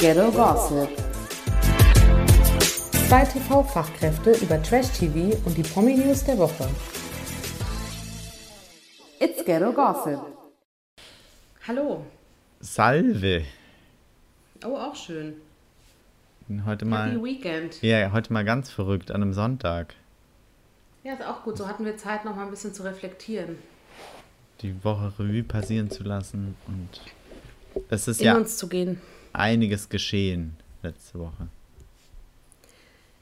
[0.00, 0.88] Ghetto Gossip.
[3.06, 6.66] Zwei TV-Fachkräfte über Trash-TV und die Promi-News der Woche.
[9.18, 10.20] It's Ghetto Gossip.
[11.68, 12.06] Hallo.
[12.60, 13.44] Salve.
[14.64, 15.34] Oh, auch schön.
[16.64, 17.10] Heute mal.
[17.10, 17.82] Happy Weekend.
[17.82, 19.94] Ja, heute mal ganz verrückt an einem Sonntag.
[21.04, 21.58] Ja, ist auch gut.
[21.58, 23.58] So hatten wir Zeit, noch mal ein bisschen zu reflektieren.
[24.62, 28.98] Die Woche Revue passieren zu lassen und es ist In ja uns zu gehen.
[29.32, 31.48] Einiges geschehen letzte Woche.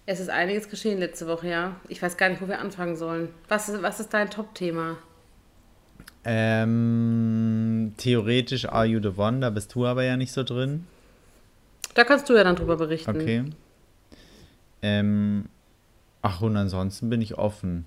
[0.06, 1.76] Es ist einiges geschehen letzte Woche, ja.
[1.88, 3.28] Ich weiß gar nicht, wo wir anfangen sollen.
[3.48, 4.96] Was ist, was ist dein Top-Thema?
[6.24, 10.86] Ähm, theoretisch Are You the One, da bist du aber ja nicht so drin.
[11.94, 13.10] Da kannst du ja dann drüber berichten.
[13.10, 13.44] Okay.
[14.82, 15.46] Ähm,
[16.22, 17.86] ach, und ansonsten bin ich offen.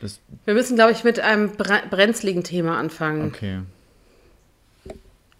[0.00, 3.28] Das, Wir müssen, glaube ich, mit einem bre- brenzligen Thema anfangen.
[3.28, 3.60] okay.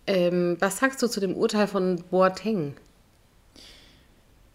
[0.07, 2.75] Ähm, was sagst du zu dem Urteil von Boateng?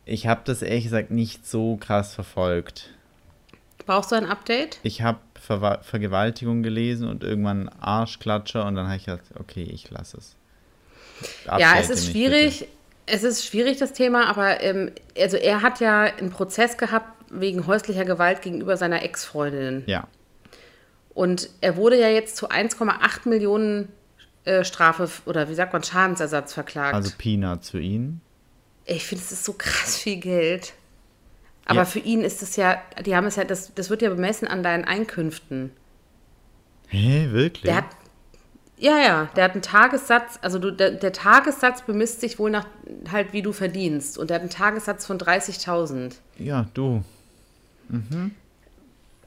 [0.05, 2.89] Ich habe das ehrlich gesagt nicht so krass verfolgt.
[3.85, 4.79] Brauchst du ein Update?
[4.83, 9.89] Ich habe Ver Vergewaltigung gelesen und irgendwann Arschklatscher und dann habe ich gedacht, okay, ich
[9.89, 10.35] lasse es.
[11.45, 12.59] ja, Update es ist mich schwierig.
[12.59, 12.71] bitte.
[13.07, 17.65] Es ist schwierig, das Thema, aber ähm, also er hat ja einen Prozess gehabt wegen
[17.65, 19.83] häuslicher Gewalt gegenüber seiner Ex-Freundin.
[19.87, 20.07] Ja,
[21.13, 23.89] Und er wurde ja jetzt zu 1,8 Millionen
[24.45, 26.93] äh, Strafe oder wie sagt man, Schadensersatz verklagt.
[26.95, 28.21] also Peanuts für ihn.
[28.85, 30.73] ich finde, es ist so krass viel Geld.
[31.65, 31.85] Aber Ja.
[31.85, 34.63] für ihn ist es ja, die haben es ja, das, das wird ja bemessen an
[34.63, 35.71] deinen Einkünften.
[36.87, 37.63] Hä, wirklich?
[37.63, 37.85] Der hat,
[38.77, 42.65] ja, ja, der hat einen Tagessatz, also du, der, der Tagessatz bemisst sich wohl nach
[43.11, 44.17] halt, wie du verdienst.
[44.17, 46.15] Und der hat einen Tagessatz von 30.000.
[46.39, 47.03] ja, du.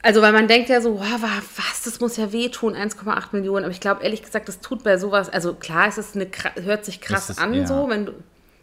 [0.05, 3.64] Also, weil man denkt ja so, wow, wa- was, das muss ja wehtun, 1,8 Millionen.
[3.64, 6.28] Aber ich glaube, ehrlich gesagt, das tut bei sowas, also klar, es ist eine,
[6.62, 7.66] hört sich krass ist- an, ja.
[7.66, 8.12] so, wenn du,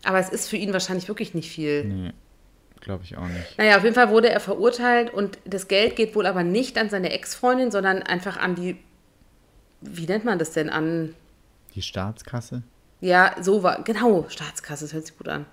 [0.03, 1.83] aber es ist für ihn wahrscheinlich wirklich nicht viel.
[1.85, 2.11] Nee,
[2.79, 3.57] glaube ich auch nicht.
[3.57, 6.89] Naja, auf jeden Fall wurde er verurteilt und das Geld geht wohl aber nicht an
[6.91, 8.77] seine Ex-Freundin, sondern einfach an die,
[9.81, 11.15] wie nennt man das denn, an,
[11.73, 12.61] Die Staatskasse?
[12.99, 15.47] ja, so war, genau, Staatskasse, das hört sich gut an.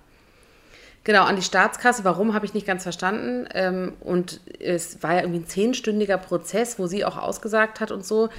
[1.03, 2.03] Genau, an die Staatskasse.
[2.03, 3.47] Warum, habe ich nicht ganz verstanden.
[3.53, 8.05] Ähm, und es war ja irgendwie ein zehnstündiger Prozess, wo sie auch ausgesagt hat und
[8.05, 8.29] so.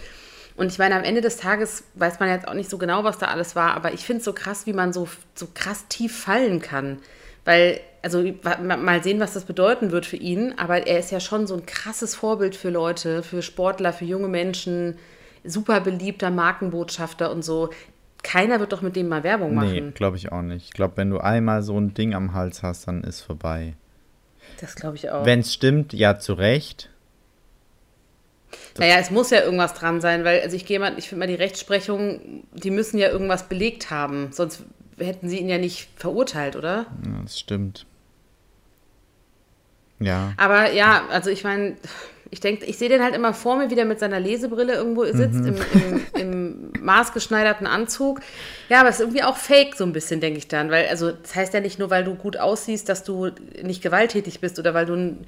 [0.56, 3.16] Und ich meine, am Ende des Tages weiß man jetzt auch nicht so genau, was
[3.16, 6.14] da alles war, aber ich finde es so krass, wie man so, so krass tief
[6.18, 6.98] fallen kann.
[7.46, 8.22] Weil, also
[8.52, 11.64] mal sehen, was das bedeuten wird für ihn, aber er ist ja schon so ein
[11.64, 14.98] krasses Vorbild für Leute, für Sportler, für junge Menschen,
[15.44, 17.70] super beliebter Markenbotschafter und so.
[18.22, 19.72] Keiner wird doch mit dem mal Werbung machen.
[19.72, 20.66] Nee, glaube ich auch nicht.
[20.66, 23.74] Ich glaube, wenn du einmal so ein Ding am Hals hast, dann ist vorbei.
[24.60, 25.24] Das glaube ich auch.
[25.24, 26.90] Wenn es stimmt, ja, zu Recht.
[28.78, 31.28] Naja, es muss ja irgendwas dran sein, weil, also ich gehe mal, ich finde mal
[31.28, 34.64] die Rechtsprechung, die müssen ja irgendwas belegt haben, sonst
[34.98, 36.86] hätten sie ihn ja nicht verurteilt, oder?
[37.04, 37.86] Ja, das stimmt.
[39.98, 40.32] Ja.
[40.36, 41.76] Aber ja, also ich meine,
[42.32, 45.04] ich denke, ich sehe den halt immer vor mir, wie der mit seiner Lesebrille irgendwo
[45.04, 48.20] sitzt, im, im, im maßgeschneiderten Anzug.
[48.68, 50.70] Ja, aber es ist irgendwie auch fake, so ein bisschen, denke ich dann.
[50.70, 53.30] Weil, also, das heißt ja nicht nur, weil du gut aussiehst, dass du
[53.62, 55.26] nicht gewalttätig bist oder weil du ein,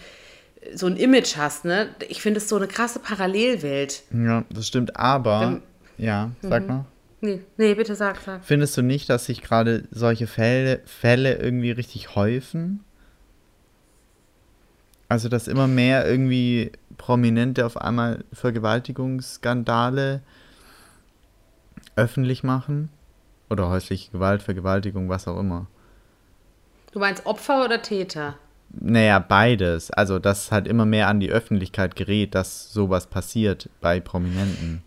[0.75, 1.89] so ein Image hast, ne?
[2.09, 4.05] Ich finde es so eine krasse Parallelwelt.
[4.13, 4.95] Ja, das stimmt.
[4.97, 5.61] Aber,
[5.99, 6.85] Wenn- ja, sag mal.
[7.21, 8.45] Nee, nee, bitte sag, sag.
[8.45, 12.85] Findest du nicht, dass sich gerade solche Fälle, Fälle irgendwie richtig häufen?
[15.09, 20.21] Also, dass immer mehr irgendwie Prominente auf einmal Vergewaltigungsskandale
[21.97, 22.91] öffentlich machen?
[23.51, 25.67] Oder häusliche Gewalt, Vergewaltigung, was auch immer.
[26.93, 28.37] Du meinst Opfer oder Täter?
[28.71, 29.91] Naja, beides.
[29.91, 34.83] Also, dass halt immer mehr an die Öffentlichkeit gerät, dass sowas passiert bei Prominenten.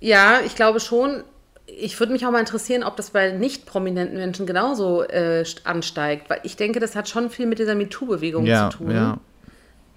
[0.00, 1.22] Ja, ich glaube schon.
[1.66, 5.64] Ich würde mich auch mal interessieren, ob das bei nicht prominenten Menschen genauso äh, st-
[5.66, 8.90] ansteigt, weil ich denke, das hat schon viel mit dieser MeToo-Bewegung Ja, zu tun.
[8.90, 9.18] ja.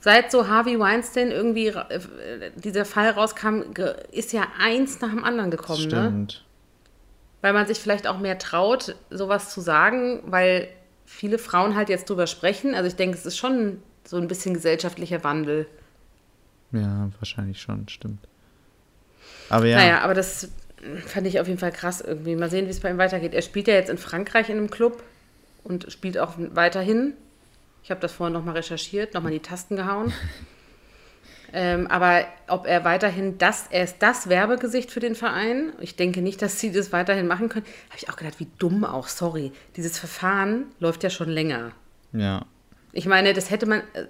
[0.04, 3.62] Seit so Harvey Weinstein irgendwie äh, dieser Fall rauskam,
[4.12, 5.88] ist ja eins nach dem anderen gekommen, ne?
[5.88, 6.44] Stimmt.
[7.40, 10.68] Weil man sich vielleicht auch mehr traut, sowas zu sagen, weil
[11.06, 12.76] viele Frauen halt jetzt drüber sprechen.
[12.76, 15.68] Also ich denke, es ist schon so ein bisschen gesellschaftlicher Wandel.
[16.74, 18.28] Ja, wahrscheinlich schon, stimmt.
[19.48, 19.78] Aber ja.
[19.78, 20.50] Naja, aber das
[21.06, 22.36] fand ich auf jeden Fall krass irgendwie.
[22.36, 23.34] Mal sehen, wie es bei ihm weitergeht.
[23.34, 25.02] Er spielt ja jetzt in Frankreich in einem Club
[25.64, 27.14] und spielt auch weiterhin.
[27.84, 30.14] Ich habe das vorhin nochmal recherchiert, nochmal in die Tasten gehauen.
[31.54, 35.74] ähm, aber ob er weiterhin das, er ist das Werbegesicht für den Verein.
[35.80, 37.66] Ich denke nicht, dass sie das weiterhin machen können.
[37.90, 39.52] Habe ich auch gedacht, wie dumm auch, sorry.
[39.76, 41.72] Dieses Verfahren läuft ja schon länger.
[42.14, 42.46] Ja.
[42.94, 43.82] Ich meine, das hätte man.
[43.94, 44.06] äh,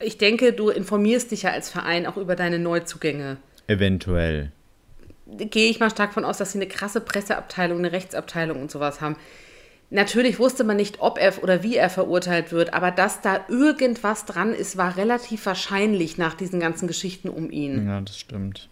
[0.00, 3.36] Ich denke, du informierst dich ja als Verein auch über deine Neuzugänge
[3.68, 4.50] Eventuell.
[5.26, 9.00] gehe ich mal stark von aus, dass sie eine krasse Presseabteilung, eine Rechtsabteilung und sowas
[9.00, 9.16] haben.
[9.90, 14.24] Natürlich wusste man nicht, ob er oder wie er verurteilt wird, aber dass da irgendwas
[14.24, 17.86] dran ist, war relativ wahrscheinlich nach diesen ganzen Geschichten um ihn.
[17.86, 18.68] Ja, das stimmt.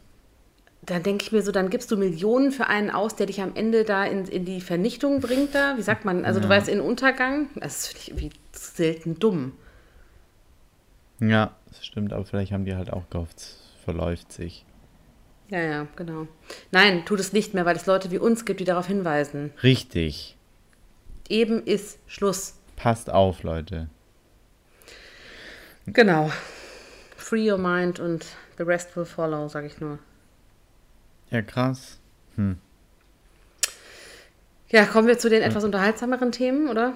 [0.84, 3.54] Da denke ich mir so, dann gibst du Millionen für einen aus, der dich am
[3.54, 5.76] Ende da in, in die Vernichtung bringt da.
[5.76, 6.24] Wie sagt man?
[6.24, 7.48] Also du weißt, in Untergang.
[7.54, 9.52] Das finde ich irgendwie selten dumm.
[11.20, 14.64] Ja, das stimmt, aber vielleicht haben die halt auch gehofft, es verläuft sich.
[15.50, 16.26] Ja, ja, genau.
[16.72, 19.52] Nein, tut es nicht mehr, weil es Leute wie uns gibt, die darauf hinweisen.
[19.62, 20.36] Richtig.
[21.32, 22.56] Eben ist Schluss.
[22.76, 23.88] Passt auf, Leute.
[25.86, 26.30] Genau.
[27.16, 28.26] Free your mind und
[28.58, 29.98] the rest will follow, sage ich nur.
[31.30, 31.98] Ja, krass.
[34.68, 36.92] Ja, kommen wir zu den etwas unterhaltsameren Themen, oder?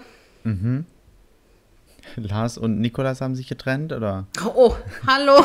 [2.17, 4.27] Lars und Nikolas haben sich getrennt, oder?
[4.45, 5.45] Oh, oh hallo.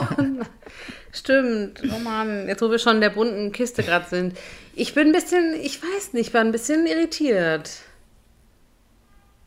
[1.13, 1.81] Stimmt.
[1.95, 4.37] Oh Mann, jetzt wo wir schon in der bunten Kiste gerade sind.
[4.75, 7.83] Ich bin ein bisschen, ich weiß nicht, war ein bisschen irritiert.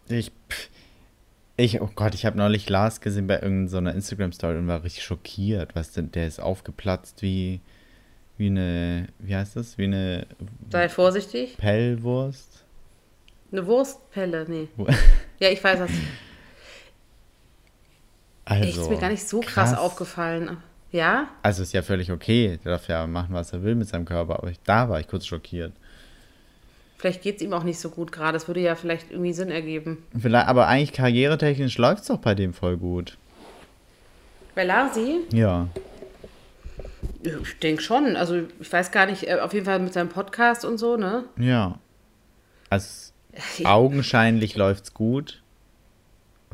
[0.08, 0.32] Ich,
[1.56, 5.74] ich, oh Gott, ich habe neulich Lars gesehen bei irgendeiner Instagram-Story und war richtig schockiert.
[5.74, 7.60] Was denn, der ist aufgeplatzt wie,
[8.36, 9.78] wie eine, wie heißt das?
[9.78, 10.26] Wie eine
[10.70, 11.56] Sei vorsichtig.
[11.56, 12.64] Pellwurst.
[13.52, 14.68] Eine Wurstpelle, nee.
[15.38, 15.90] Ja, ich weiß das.
[18.44, 20.58] Also, Echt, ist mir gar nicht so krass, aufgefallen.
[20.90, 21.28] Ja?
[21.42, 22.58] Also ist ja völlig okay.
[22.64, 24.38] Der darf ja machen, was er will mit seinem Körper.
[24.38, 25.72] Aber ich, da war ich kurz schockiert.
[26.98, 28.32] Vielleicht geht es ihm auch nicht so gut gerade.
[28.32, 30.04] Das würde ja vielleicht irgendwie Sinn ergeben.
[30.18, 33.18] Vielleicht, aber eigentlich karrieretechnisch läuft es doch bei dem voll gut.
[34.54, 35.20] Bei Larsi?
[35.32, 35.68] Ja.
[37.22, 38.16] Ich denke schon.
[38.16, 41.24] Also ich weiß gar nicht, äh, auf jeden Fall mit seinem Podcast und so, ne?
[41.38, 41.78] Ja.
[42.70, 45.42] Also Ich, augenscheinlich läuft's gut.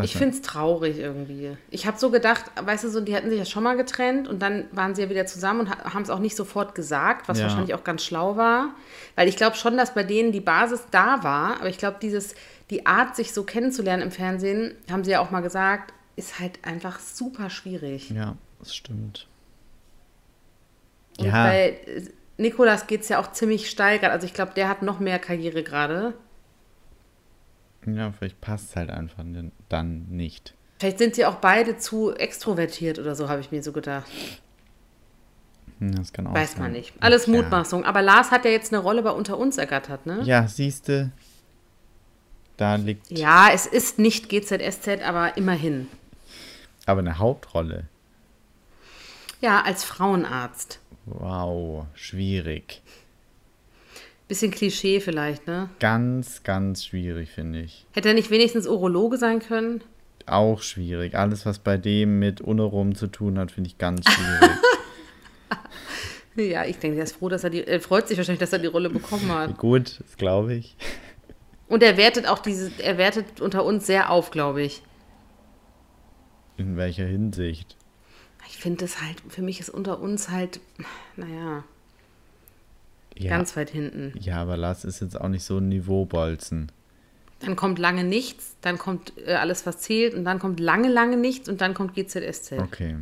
[0.04, 1.56] Ich finde es traurig irgendwie.
[1.70, 4.40] Ich habe so gedacht, weißt du, so, die hatten sich ja schon mal getrennt und
[4.40, 7.44] dann waren sie ja wieder zusammen und haben es auch nicht sofort gesagt, was Ja.
[7.44, 8.74] wahrscheinlich auch ganz schlau war.
[9.16, 12.34] Weil ich glaube schon, dass bei denen die Basis da war, aber ich glaube, dieses,
[12.70, 16.58] die Art, sich so kennenzulernen im Fernsehen, haben sie ja auch mal gesagt, ist halt
[16.64, 18.10] einfach super schwierig.
[18.10, 19.26] Ja, das stimmt.
[21.18, 21.44] Und Ja.
[21.44, 22.02] bei äh,
[22.38, 24.12] Nikolas geht es ja auch ziemlich steil gerade.
[24.12, 26.14] Also ich glaube, der hat noch mehr Karriere gerade.
[27.86, 29.24] Ja, vielleicht passt halt einfach
[29.68, 30.54] dann nicht.
[30.78, 34.06] Vielleicht sind sie auch beide zu extrovertiert oder so, habe ich mir so gedacht.
[35.78, 36.62] Hm, Das kann auch Weiß sein.
[36.62, 36.92] man nicht.
[37.00, 37.32] Alles Ja.
[37.34, 37.84] Mutmaßung.
[37.84, 40.20] Aber Lars hat ja jetzt eine Rolle bei Unter uns ergattert, ne?
[40.24, 41.10] Ja, siehste,
[42.56, 45.88] da liegt Ja, es ist nicht GZSZ, aber immerhin.
[46.86, 47.84] aber eine Hauptrolle.
[49.40, 50.80] Ja, als Frauenarzt.
[51.06, 52.82] Wow, schwierig.
[54.30, 55.68] Bisschen Klischee vielleicht, ne?
[55.80, 57.84] Ganz, ganz schwierig, finde ich.
[57.90, 59.82] Hätte er nicht wenigstens Urologe sein können?
[60.24, 61.16] Auch schwierig.
[61.16, 64.50] Alles, was bei dem mit Unerum zu tun hat, finde ich ganz schwierig.
[66.36, 68.60] Ja, ich denke, er ist froh, dass er die, er freut sich wahrscheinlich, dass er
[68.60, 69.56] die Rolle bekommen hat.
[69.58, 70.76] Gut, das glaube ich.
[71.66, 74.80] Und er wertet auch diese, er wertet unter uns sehr auf, glaube ich.
[76.56, 77.76] In welcher Hinsicht?
[78.48, 80.60] Ich finde es halt, für mich ist unter uns halt,
[81.16, 81.64] naja,
[83.20, 84.12] Ja, ganz weit hinten.
[84.20, 86.72] ja, aber Lars ist jetzt auch nicht so ein Niveaubolzen.
[87.40, 91.16] Dann kommt lange nichts, dann kommt äh, alles, was zählt, und dann kommt lange, lange
[91.16, 92.52] nichts und dann kommt GZSZ.
[92.58, 92.96] Okay.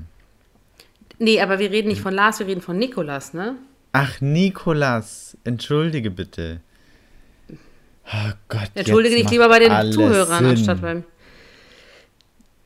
[1.18, 3.56] Nee, aber wir reden nicht von Lars, wir reden von Nikolas, ne?
[3.92, 6.60] Ach, Nikolas, entschuldige bitte.
[7.50, 8.70] Oh Gott.
[8.74, 10.46] Entschuldige dich lieber bei den Zuhörern Sinn.
[10.46, 11.04] anstatt beim.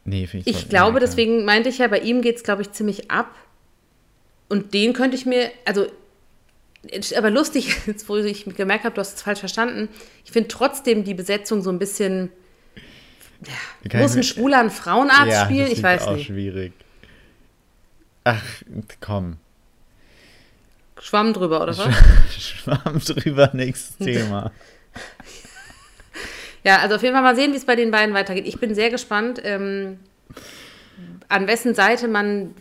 [0.04, 3.10] Nee, Ich voll- glaube, deswegen meinte ich ja, bei ihm geht es, glaube ich, ziemlich
[3.10, 3.34] ab.
[4.48, 5.86] Und den könnte ich mir, also,
[7.16, 9.88] aber lustig, jetzt wo ich gemerkt habe, du hast es falsch verstanden.
[10.24, 12.30] Ich finde trotzdem die Besetzung so ein bisschen.
[13.90, 15.70] Ja, muss ein Schwuler einen Frauenarzt ja, spielen?
[15.70, 16.26] Ich weiß auch nicht.
[16.26, 16.72] schwierig.
[18.24, 18.42] Ach,
[19.00, 19.38] komm.
[21.00, 21.92] Schwamm drüber, oder was?
[22.38, 24.52] Schwamm drüber, nächstes Thema.
[26.62, 28.46] Ja, also auf jeden Fall mal sehen, wie es bei den beiden weitergeht.
[28.46, 29.98] Ich bin sehr gespannt, ähm,
[31.28, 32.54] an wessen Seite man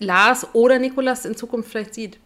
[0.00, 2.18] Lars oder Nikolas in Zukunft vielleicht sieht.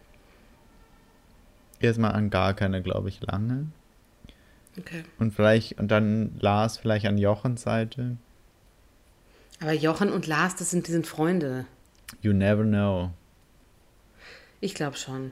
[1.83, 3.67] Erstmal an gar keine, glaube ich, lange.
[4.79, 5.03] Okay.
[5.19, 8.17] Und vielleicht, und dann Lars vielleicht an Jochens Seite.
[9.61, 11.65] Aber Jochen und Lars, das sind, die sind Freunde.
[12.21, 13.11] You never know.
[14.61, 15.31] Ich glaube schon.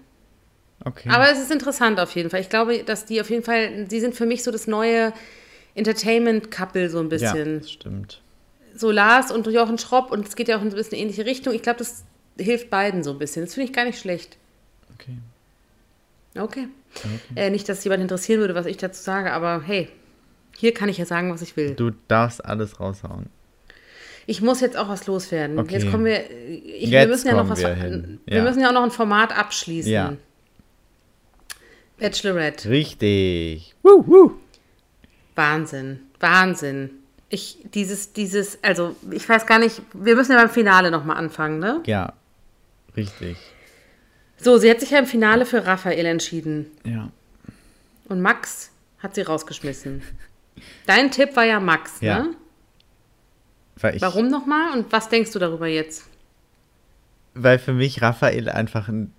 [0.84, 1.10] Okay.
[1.10, 2.41] Aber es ist interessant auf jeden Fall.
[2.41, 5.13] Ich glaube, dass die auf jeden Fall, die sind für mich so das neue
[5.75, 7.60] Entertainment-Couple so ein ja, bisschen.
[7.60, 8.22] das stimmt.
[8.75, 11.25] So Lars und Jochen Schropp und es geht ja auch in so ein bisschen ähnliche
[11.25, 11.53] Richtung.
[11.53, 12.03] Ich glaube, das
[12.38, 13.46] hilft beiden so ein bisschen.
[13.46, 14.38] Das finde ich gar nicht schlecht.
[14.93, 15.17] Okay.
[16.38, 16.67] Okay.
[17.35, 19.89] Äh, nicht, dass jemand interessieren würde, was ich dazu sage, aber hey,
[20.57, 21.75] hier kann ich ja sagen, was ich will.
[21.75, 23.27] Du darfst alles raushauen.
[24.27, 25.57] Ich muss jetzt auch was loswerden.
[25.59, 25.73] Okay.
[25.73, 26.29] Jetzt kommen wir.
[26.29, 27.59] Ich, wir Jetzt müssen ja noch kommen was.
[27.61, 28.19] wir hin.
[28.25, 28.43] Wir Ja.
[28.43, 29.91] müssen ja auch noch ein Format abschließen.
[29.91, 30.13] Ja.
[32.00, 32.69] Bachelorette.
[32.69, 33.75] Richtig.
[33.83, 34.31] Woo, woo.
[35.35, 36.91] Wahnsinn, Wahnsinn.
[37.29, 41.59] Ich, dieses, dieses, also ich weiß gar nicht, wir müssen ja beim Finale nochmal anfangen,
[41.59, 41.81] ne?
[41.85, 42.13] Ja,
[42.97, 43.38] richtig.
[44.41, 46.65] So, sie hat sich ja im Finale für Raphael entschieden.
[46.83, 47.12] Ja.
[48.10, 50.01] Und Max hat sie rausgeschmissen.
[50.86, 52.24] Dein Tipp war ja Max, Ja.
[52.24, 52.36] ne?
[53.77, 56.05] Weil ich, Warum nochmal und was denkst du darüber jetzt?
[57.33, 59.13] Weil für mich Raphael einfach ein,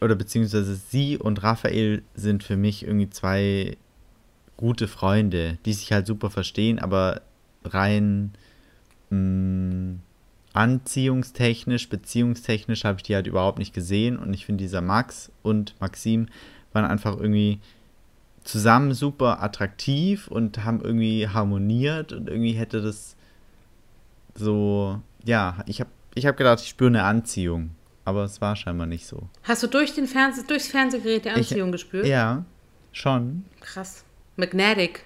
[0.00, 3.76] oder beziehungsweise sie und Raphael sind für mich irgendwie zwei
[4.56, 7.20] gute Freunde, die sich halt super verstehen, aber
[7.64, 8.32] rein
[9.10, 9.96] mh,
[10.58, 15.80] anziehungstechnisch, beziehungstechnisch habe ich die halt überhaupt nicht gesehen und ich finde dieser Max und
[15.80, 16.26] Maxim
[16.72, 17.60] waren einfach irgendwie
[18.42, 23.14] zusammen super attraktiv und haben irgendwie harmoniert und irgendwie hätte das
[24.34, 27.70] so, ja, ich habe ich hab gedacht, ich spüre eine Anziehung,
[28.04, 29.28] aber es war scheinbar nicht so.
[29.44, 32.06] Hast du durch den Fernseh, durchs Fernsehgerät die Anziehung gespürt?
[32.06, 32.44] Ja,
[32.90, 34.04] schon, Krass.
[34.34, 35.04] Magnetic.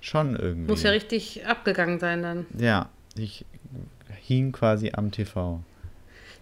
[0.00, 0.70] schon irgendwie.
[0.70, 2.46] Muss ja richtig abgegangen sein dann.
[2.56, 3.44] Ja, ich
[4.26, 5.60] hing quasi am TV.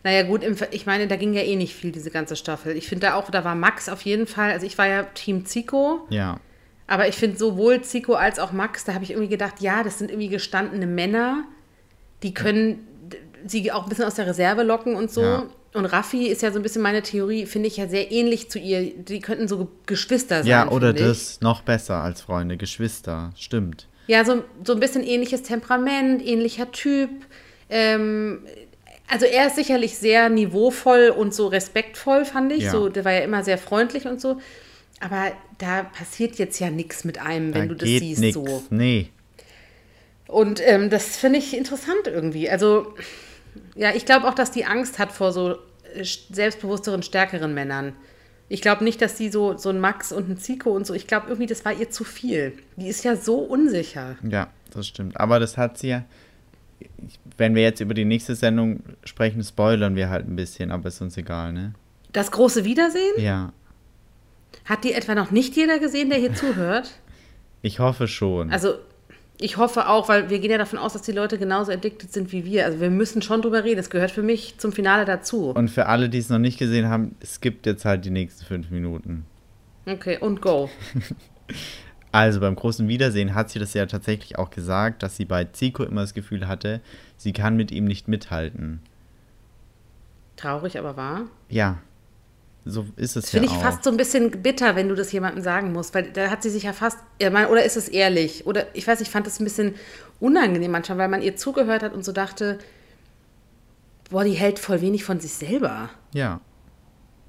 [0.03, 2.77] Naja, gut, ich meine, da ging ja eh nicht viel, diese ganze Staffel.
[2.77, 5.47] Ich finde da auch, da war Max auf jeden Fall, also ich war ja Team
[5.47, 6.41] Zico, Ja,
[6.87, 9.99] aber ich finde sowohl Zico als auch Max, da habe ich irgendwie gedacht, ja, das
[9.99, 11.45] sind irgendwie gestandene Männer,
[12.23, 12.87] die können
[13.47, 15.23] sie auch ein bisschen aus der Reserve locken und so.
[15.23, 15.47] Ja.
[15.73, 18.59] Und Raffi ist ja so ein bisschen meine Theorie, finde ich ja sehr ähnlich zu
[18.59, 18.93] ihr.
[18.95, 20.47] Die könnten so Ge- Geschwister sein.
[20.47, 21.09] ja, oder finde ich.
[21.09, 23.89] das noch besser als Freunde, Geschwister, stimmt.
[24.07, 27.09] Ja, so, so ein bisschen ähnliches Temperament, ähnlicher Typ.
[27.75, 28.47] Ähm,
[29.09, 32.63] also er ist sicherlich sehr niveauvoll und so respektvoll, fand ich.
[32.65, 32.71] Ja.
[32.71, 34.41] So, der war ja immer sehr freundlich und so.
[35.01, 38.35] Aber da passiert jetzt ja nichts mit einem, wenn da du das siehst nix.
[38.35, 38.63] so.
[38.71, 39.11] Nee,
[40.29, 42.49] Und ähm, das finde ich interessant irgendwie.
[42.49, 42.95] Also,
[43.75, 45.57] ja, ich glaube auch, dass die Angst hat vor so
[45.95, 47.93] äh, selbstbewussteren, stärkeren Männern.
[48.49, 51.07] Ich glaube nicht, dass die so, so ein Max und ein Zico und so, ich
[51.07, 52.53] glaube irgendwie, das war ihr zu viel.
[52.77, 54.17] Die ist ja so unsicher.
[54.23, 55.19] ja, das stimmt.
[55.19, 56.05] Aber das hat sie ja,
[57.37, 61.01] wenn wir jetzt über die nächste Sendung sprechen, spoilern wir halt ein bisschen, aber ist
[61.01, 61.75] uns egal, ne?
[62.13, 63.15] Das große Wiedersehen?
[63.19, 63.53] Ja,
[64.65, 66.91] Hat die etwa noch nicht jeder gesehen, der hier zuhört?
[67.63, 68.51] ich hoffe schon.
[68.53, 68.75] Also,
[69.39, 72.31] ich hoffe auch, weil wir gehen ja davon aus, dass die Leute genauso addicted sind
[72.31, 72.65] wie wir.
[72.67, 73.79] Also, wir müssen schon drüber reden.
[73.79, 75.51] Das gehört für mich zum Finale dazu.
[75.51, 78.45] Und für alle, die es noch nicht gesehen haben, es gibt jetzt halt die nächsten
[78.45, 79.25] fünf Minuten.
[79.87, 80.71] Okay, und go.
[82.15, 85.83] Also beim großen Wiedersehen hat sie das ja tatsächlich auch gesagt, dass sie bei Zico
[85.83, 86.81] immer das Gefühl hatte,
[87.17, 88.81] sie kann mit ihm nicht mithalten.
[90.37, 91.23] Traurig, aber wahr.
[91.49, 91.79] Ja,
[92.65, 93.65] so ist es Das ja finde ich auch.
[93.65, 96.51] fast so ein bisschen bitter, wenn du das jemandem sagen musst, weil da hat sie
[96.51, 98.47] sich ja fast, oder ist es ehrlich?
[98.47, 99.75] Oder ich weiß, ich fand das ein bisschen
[100.21, 102.61] unangenehm manchmal, weil man ihr zugehört hat und so dachte,
[104.09, 106.41] boah, die hält voll wenig von sich selber, ja,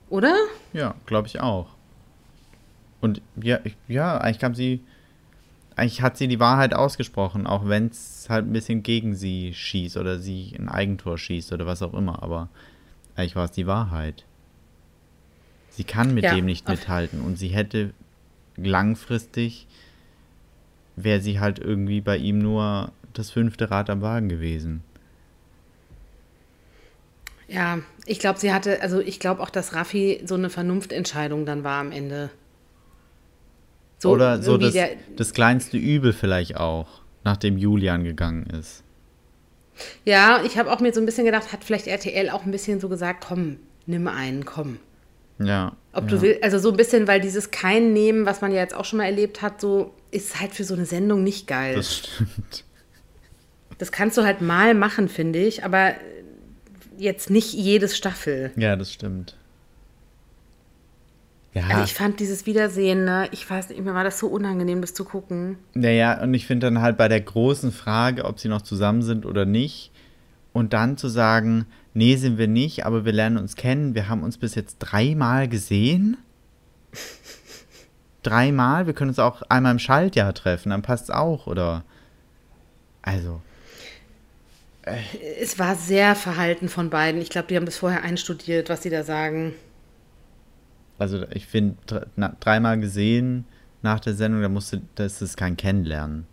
[0.09, 0.35] oder?
[0.73, 1.74] ja, glaube ich auch.
[3.01, 4.81] Und ja, ich, ja, eigentlich kam sie,
[5.75, 9.97] eigentlich hat sie die Wahrheit ausgesprochen, auch wenn es halt ein bisschen gegen sie schießt
[9.97, 12.49] oder sie ein Eigentor schießt oder was auch immer, aber
[13.15, 14.25] eigentlich war es die Wahrheit.
[15.69, 17.93] Sie kann mit Ja, dem nicht mithalten und sie hätte
[18.55, 19.67] langfristig,
[20.95, 24.83] wäre sie halt irgendwie bei ihm nur das fünfte Rad am Wagen gewesen.
[27.47, 31.63] Ja, ich glaube, sie hatte, also ich glaube auch, dass Raffi so eine Vernunftentscheidung dann
[31.63, 32.31] war am Ende.
[34.05, 38.83] So Oder so irgendwie das, der, das kleinste Übel vielleicht auch, nachdem Julian gegangen ist.
[40.03, 42.79] Ja, ich habe auch mir so ein bisschen gedacht, hat vielleicht RTL auch ein bisschen
[42.79, 43.57] so gesagt, komm,
[43.87, 44.77] nimm einen, komm.
[45.39, 45.75] Ja.
[45.91, 46.09] Ob ja.
[46.11, 48.85] du willst, also so ein bisschen, weil dieses kein Nehmen, was man ja jetzt auch
[48.85, 51.75] schon mal erlebt hat, so ist halt für so eine Sendung nicht geil.
[51.75, 52.63] Das, Das stimmt.
[53.91, 55.95] kannst du halt mal machen, finde ich, aber
[56.95, 58.51] jetzt nicht jedes Staffel.
[58.55, 59.35] Ja, das stimmt.
[61.55, 64.81] Ja, Also ich fand dieses Wiedersehen, ne, ich weiß nicht, mir war das so unangenehm,
[64.81, 65.57] das zu gucken.
[65.73, 69.25] naja, und ich finde dann halt bei der großen Frage, ob sie noch zusammen sind
[69.25, 69.91] oder nicht,
[70.51, 74.23] und dann zu sagen, nee, sind wir nicht, aber wir lernen uns kennen, wir haben
[74.23, 76.17] uns bis jetzt dreimal gesehen.
[78.23, 81.83] dreimal, wir können uns auch einmal im Schaltjahr treffen, dann passt es auch, oder?
[83.01, 83.41] Also,
[85.39, 87.21] Es war sehr verhalten von beiden.
[87.21, 89.53] Ich glaube, die haben das vorher einstudiert, was sie da sagen.
[90.97, 91.77] Also ich finde,
[92.39, 93.45] dreimal gesehen
[93.81, 96.25] nach der Sendung, da musste, das ist kein Kennenlernen.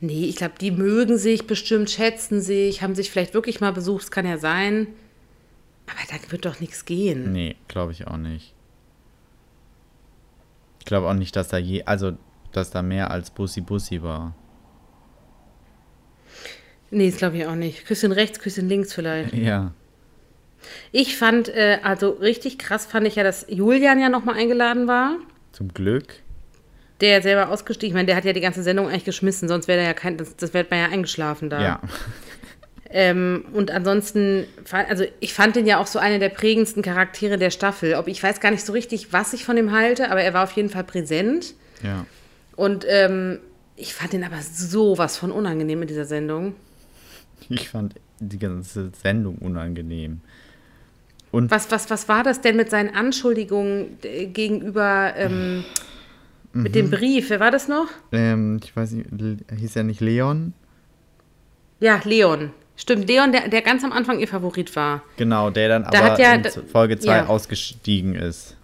[0.00, 4.04] Nee, ich glaube, die mögen sich bestimmt, schätzen sich, haben sich vielleicht wirklich mal besucht,
[4.04, 4.88] es kann ja sein.
[5.86, 7.32] Aber da wird doch nichts gehen.
[7.32, 8.54] Nee, glaube ich auch nicht.
[10.80, 12.12] Ich glaube auch nicht, dass da je, also
[12.52, 14.34] dass da mehr als Bussi Bussi war.
[16.90, 17.86] Nee, das glaube ich auch nicht.
[17.86, 19.32] Küsschen rechts, Küsschen links vielleicht.
[19.32, 19.72] Ja.
[20.92, 25.16] Ich fand, äh, also richtig krass fand ich ja, dass Julian ja nochmal eingeladen war.
[25.52, 26.14] Zum Glück.
[27.00, 29.82] der selber ausgestiegen, ich meine, der hat ja die ganze Sendung eigentlich geschmissen, sonst wäre
[29.82, 31.60] ja kein, das, das wäre man ja eingeschlafen da.
[31.60, 31.80] Ja.
[32.94, 37.50] Ähm, und ansonsten, also ich fand den ja auch so einer der prägendsten Charaktere der
[37.50, 37.94] Staffel.
[37.94, 40.44] Ob ich weiß gar nicht so richtig, was ich von ihm halte, aber er war
[40.44, 41.54] auf jeden Fall präsent.
[41.82, 42.04] Ja.
[42.54, 43.38] Und ähm,
[43.76, 46.54] ich fand den aber sowas von unangenehm in dieser Sendung.
[47.48, 50.20] Ich fand die ganze Sendung unangenehm.
[51.32, 55.64] Und was, was, was war das denn mit seinen Anschuldigungen äh, gegenüber ähm,
[56.52, 56.62] mhm.
[56.62, 57.30] mit dem Brief?
[57.30, 57.88] Wer war das noch?
[58.12, 59.08] Ähm, ich weiß nicht,
[59.58, 60.52] hieß er nicht Leon?
[61.80, 62.50] Ja, Leon.
[62.76, 65.02] Stimmt, Leon, der, der ganz am Anfang ihr Favorit war.
[65.16, 67.26] Genau, der dann da aber ja, in Folge 2 ja.
[67.26, 68.56] ausgestiegen ist.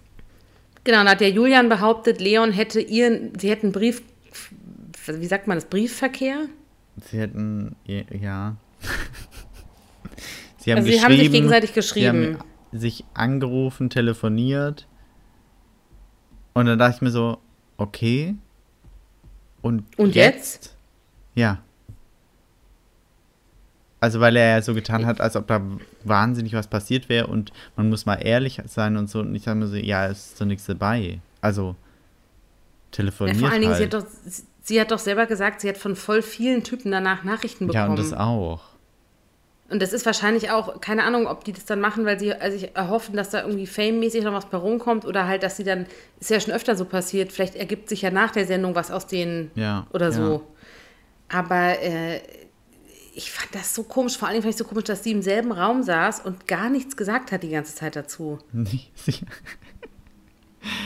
[0.83, 4.01] Genau, da hat der Julian behauptet, Leon hätte ihren, sie hätten Brief,
[5.07, 6.45] wie sagt man das, Briefverkehr?
[7.09, 8.57] Sie hätten, ja.
[10.57, 12.37] sie haben, also sie haben sich gegenseitig geschrieben.
[12.71, 14.87] Sich angerufen, telefoniert.
[16.53, 17.39] Und dann dachte ich mir so,
[17.77, 18.35] okay.
[19.61, 20.65] Und, und jetzt?
[20.65, 20.75] jetzt?
[21.35, 21.59] Ja.
[24.01, 25.61] Also weil er ja so getan hat, als ob da
[26.03, 29.19] wahnsinnig was passiert wäre und man muss mal ehrlich sein und so.
[29.19, 31.19] Und ich sage mir so, ja, es ist so nichts dabei.
[31.41, 31.75] Also
[32.91, 33.91] telefoniert ja, vor allen Dingen, halt.
[33.91, 34.09] sie, hat doch,
[34.61, 37.85] sie hat doch selber gesagt, sie hat von voll vielen Typen danach Nachrichten bekommen.
[37.85, 38.61] Ja, und das auch.
[39.69, 42.57] Und das ist wahrscheinlich auch, keine Ahnung, ob die das dann machen, weil sie also
[42.57, 45.85] sich erhoffen, dass da irgendwie fame-mäßig noch was bei rumkommt oder halt, dass sie dann,
[46.19, 49.05] ist ja schon öfter so passiert, vielleicht ergibt sich ja nach der Sendung was aus
[49.05, 50.33] denen ja, oder so.
[51.31, 51.37] Ja.
[51.37, 52.19] Aber äh,
[53.13, 54.17] ich fand das so komisch.
[54.17, 56.97] Vor allem fand ich so komisch, dass sie im selben Raum saß und gar nichts
[56.97, 58.39] gesagt hat die ganze Zeit dazu.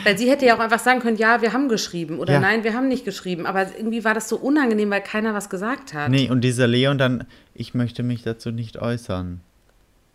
[0.04, 2.40] Weil sie hätte ja auch einfach sagen können, ja, wir haben geschrieben oder ja.
[2.40, 3.46] nein, wir haben nicht geschrieben.
[3.46, 6.10] Aber irgendwie war das so unangenehm, weil keiner was gesagt hat.
[6.10, 9.40] Nee, und dieser Leon dann, ich möchte mich dazu nicht äußern.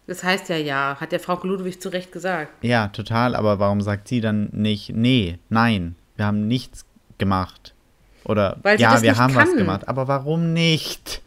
[0.07, 2.63] Das heißt ja ja, hat der Frau Ludwig zu Recht gesagt.
[2.63, 6.85] Ja, total, aber warum sagt sie dann nicht, nee, nein, wir haben nichts
[7.19, 7.75] gemacht?
[8.23, 9.47] Oder ja, wir haben kann.
[9.47, 11.21] was gemacht, aber warum nicht?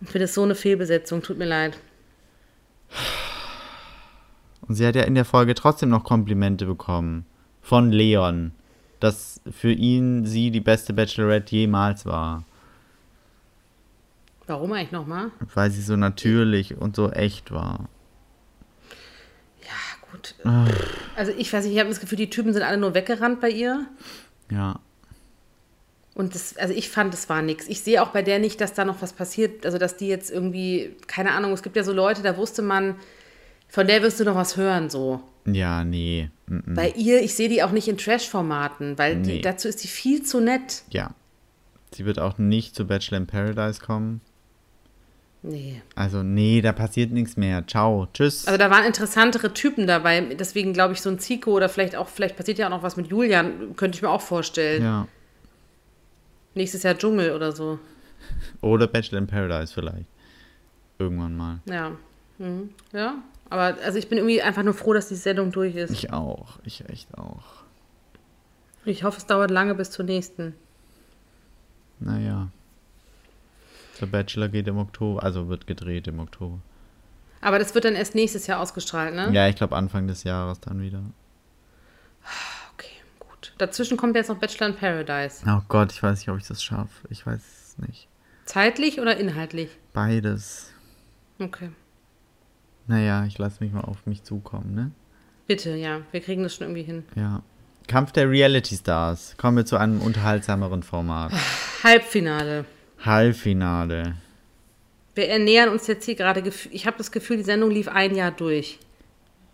[0.00, 1.76] Ich finde das so eine Fehlbesetzung, tut mir leid.
[4.68, 7.24] Und sie hat ja in der Folge trotzdem noch Komplimente bekommen.
[7.62, 8.52] Von Leon.
[9.00, 12.44] Dass für ihn sie die beste Bachelorette jemals war.
[14.46, 15.30] Warum eigentlich nochmal?
[15.54, 17.88] Weil sie so natürlich und so echt war.
[19.62, 20.34] Ja, gut.
[21.16, 23.50] Also ich weiß nicht, ich habe das Gefühl, die Typen sind alle nur weggerannt bei
[23.50, 23.86] ihr.
[24.50, 24.80] Ja.
[26.14, 27.68] Und das, also ich fand, das war nichts.
[27.68, 29.64] Ich sehe auch bei der nicht, dass da noch was passiert.
[29.64, 32.96] Also, dass die jetzt irgendwie, keine Ahnung, es gibt ja so Leute, da wusste man,
[33.68, 35.20] von der wirst du noch was hören, so.
[35.46, 36.30] Ja, nee.
[36.46, 36.74] Mm -mm.
[36.74, 39.36] Bei ihr, ich sehe die auch nicht in Trash-Formaten, weil nee.
[39.36, 40.82] die, dazu ist die viel zu nett.
[40.90, 41.14] Ja.
[41.94, 44.20] Sie wird auch nicht zu Bachelor in Paradise kommen.
[45.42, 45.82] Nee.
[45.94, 47.66] Also, nee, da passiert nichts mehr.
[47.66, 48.08] Ciao.
[48.12, 48.46] Tschüss.
[48.46, 50.20] Also, da waren interessantere Typen dabei.
[50.20, 52.96] Deswegen glaube ich, so ein Zico oder vielleicht auch, vielleicht passiert ja auch noch was
[52.96, 54.82] mit Julian, könnte ich mir auch vorstellen.
[54.82, 55.08] Ja.
[56.54, 57.78] Nächstes Jahr Dschungel oder so.
[58.60, 60.06] Oder Bachelor in Paradise vielleicht.
[60.98, 61.60] Irgendwann mal.
[61.66, 61.92] Ja.
[62.38, 62.70] Mhm.
[62.92, 63.14] Ja.
[63.50, 65.90] Aber also ich bin irgendwie einfach nur froh, dass die Sendung durch ist.
[65.90, 66.58] Ich auch.
[66.64, 67.44] Ich echt auch.
[68.84, 70.54] Ich hoffe, es dauert lange bis zur nächsten.
[72.00, 72.48] Naja.
[74.00, 76.58] Der Bachelor geht im Oktober, also wird gedreht im Oktober.
[77.40, 79.30] Aber das wird dann erst nächstes Jahr ausgestrahlt, ne?
[79.32, 81.02] Ja, ich glaube Anfang des Jahres dann wieder.
[83.58, 85.44] Dazwischen kommt jetzt noch Bachelor in Paradise.
[85.46, 87.08] Oh Gott, ich weiß nicht, ob ich das schaffe.
[87.10, 88.08] Ich weiß es nicht.
[88.44, 89.68] Zeitlich oder inhaltlich?
[89.92, 90.72] Beides.
[91.40, 91.70] Okay.
[92.88, 94.90] Naja, ich lasse mich mal auf mich zukommen, ne?
[95.46, 96.00] Bitte, ja.
[96.10, 97.04] Wir kriegen das schon irgendwie hin.
[97.14, 97.42] Ja.
[97.86, 99.34] Kampf der Reality Stars.
[99.36, 101.32] Kommen wir zu einem unterhaltsameren Format.
[101.84, 102.64] Halbfinale.
[103.04, 104.14] Halbfinale.
[105.14, 106.42] Wir ernähren uns jetzt hier gerade.
[106.70, 108.78] Ich habe das Gefühl, die Sendung lief ein Jahr durch.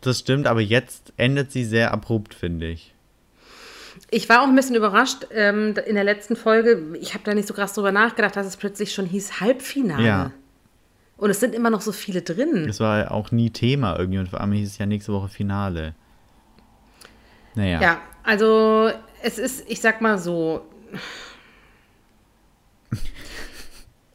[0.01, 2.93] Das stimmt, aber jetzt endet sie sehr abrupt, finde ich.
[4.11, 6.97] Ich war auch ein bisschen überrascht ähm, in der letzten Folge.
[7.01, 10.07] Ich habe da nicht so krass drüber nachgedacht, dass es plötzlich schon hieß Halbfinale.
[10.07, 10.31] Ja.
[11.17, 12.67] Und es sind immer noch so viele drin.
[12.67, 15.95] Das war auch nie Thema irgendwie und vor allem hieß es ja nächste Woche Finale.
[17.55, 17.81] Naja.
[17.81, 18.91] Ja, also
[19.23, 20.63] es ist, ich sag mal so.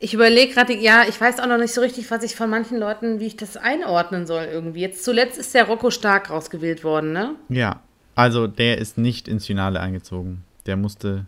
[0.01, 2.77] Ich überlege gerade, ja, ich weiß auch noch nicht so richtig, was ich von manchen
[2.79, 4.79] Leuten, wie ich das einordnen soll irgendwie.
[4.79, 7.35] Jetzt zuletzt ist der Rocco Stark rausgewählt worden, ne?
[7.49, 7.81] Ja.
[8.15, 10.45] Also der ist nicht ins Finale eingezogen.
[10.65, 11.25] Der musste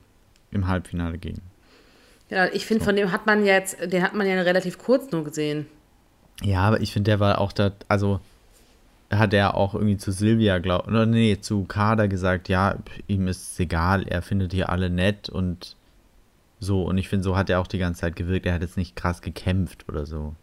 [0.52, 1.42] im Halbfinale gehen.
[2.32, 2.86] Ja, ich finde, so.
[2.88, 5.68] von dem hat man jetzt, den hat man ja relativ kurz nur gesehen.
[6.42, 8.20] Ja, aber ich finde, der war auch da, also
[9.12, 13.54] hat er auch irgendwie zu Silvia, glaub, oder nee, zu Kader gesagt, ja, ihm ist
[13.54, 15.76] es egal, er findet hier alle nett und
[16.60, 16.84] so.
[16.84, 18.46] Und ich finde, so hat er auch die ganze Zeit gewirkt.
[18.46, 20.36] Er hat jetzt nicht krass gekämpft oder so.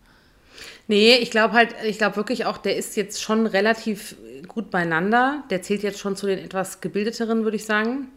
[0.88, 4.16] Nee, ich glaube halt, ich glaube wirklich auch, der ist jetzt schon relativ
[4.48, 5.44] gut beieinander.
[5.48, 8.08] Der zählt jetzt schon zu den etwas gebildeteren, würde ich sagen.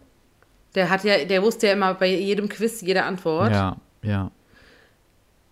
[0.75, 3.51] Der hat ja, der wusste ja immer bei jedem Quiz jede Antwort.
[3.51, 4.31] Ja, ja.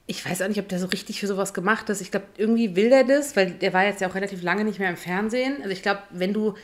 [0.07, 2.01] Ich weiß auch nicht, ob der so richtig für sowas gemacht ist.
[2.01, 4.79] Ich glaube, irgendwie will der das, weil der war jetzt ja auch relativ lange nicht
[4.79, 5.57] mehr im Fernsehen.
[5.57, 6.55] Also ich glaube, wenn du.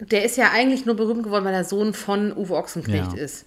[0.00, 3.18] Der ist ja eigentlich nur berühmt geworden, weil er Sohn von Uwe Ochsenknecht Ja.
[3.18, 3.46] ist.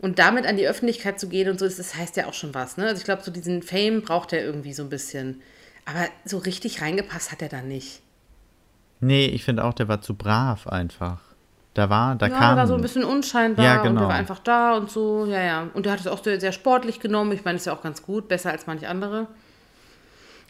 [0.00, 2.76] Und damit an die Öffentlichkeit zu gehen und so, das heißt ja auch schon was.
[2.76, 2.86] Ne?
[2.86, 5.40] Also ich glaube, so diesen Fame braucht er irgendwie so ein bisschen.
[5.84, 8.00] Aber so richtig reingepasst hat er da nicht.
[9.00, 11.20] Nee, ich finde auch, der war zu brav einfach.
[11.74, 12.48] Da war, da ja, kam.
[12.48, 14.08] der war so ein bisschen unscheinbar Ja, und der genau.
[14.08, 15.68] war einfach da und so, ja, ja.
[15.72, 17.30] Und der hat es auch sehr, sehr sportlich genommen.
[17.32, 19.28] Ich meine, ist ja auch ganz gut, besser als manch andere.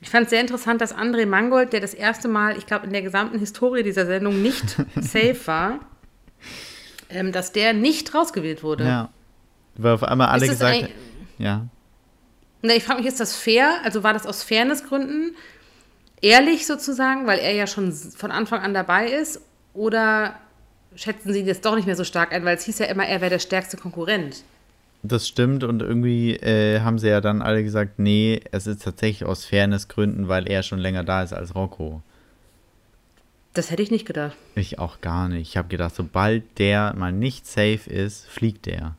[0.01, 2.93] Ich fand es sehr interessant, dass André Mangold, der das erste Mal, ich glaube, in
[2.93, 4.65] der gesamten Historie dieser Sendung nicht
[4.97, 5.81] safe war,
[7.11, 8.85] ähm, dass der nicht rausgewählt wurde.
[8.85, 9.09] ja.
[9.77, 10.89] Weil auf einmal alle gesagt.
[11.39, 11.67] Ja.
[12.63, 13.75] Na, ich frage mich, ist das fair?
[13.85, 15.35] Also war das aus Fairnessgründen
[16.21, 19.41] ehrlich sozusagen, weil er ja schon von Anfang an dabei ist?
[19.73, 20.35] Oder
[20.95, 23.21] schätzen Sie das doch nicht mehr so stark ein, weil es hieß ja immer, er
[23.21, 24.43] wäre der stärkste Konkurrent.
[25.03, 29.27] Das stimmt und irgendwie äh, haben sie ja dann alle gesagt, nee, es ist tatsächlich
[29.27, 32.03] aus Fairnessgründen, weil er schon länger da ist als Rocco.
[33.55, 34.37] Das hätte ich nicht gedacht.
[34.55, 35.49] Ich auch gar nicht.
[35.49, 38.95] Ich habe gedacht, sobald der mal nicht safe ist, fliegt der.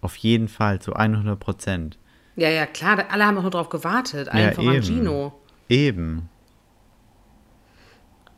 [0.00, 1.98] Auf jeden Fall, zu 100 Prozent.
[2.36, 4.28] Ja, ja, klar, alle haben auch nur drauf gewartet.
[4.28, 4.84] Allen Ja, voran eben.
[4.84, 5.32] Gino.
[5.68, 6.28] Eben.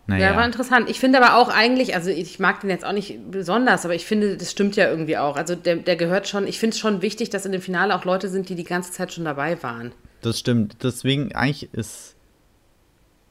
[0.08, 0.36] Ja, Naja.
[0.36, 0.88] war interessant.
[0.88, 4.06] Ich finde aber auch eigentlich, also ich mag den jetzt auch nicht besonders, aber ich
[4.06, 5.36] finde, das stimmt ja irgendwie auch.
[5.36, 8.06] Also der, der gehört schon, ich finde es schon wichtig, dass in dem Finale auch
[8.06, 9.92] Leute sind, die die ganze Zeit schon dabei waren.
[10.22, 10.78] Das stimmt.
[10.82, 12.14] Deswegen, eigentlich ist.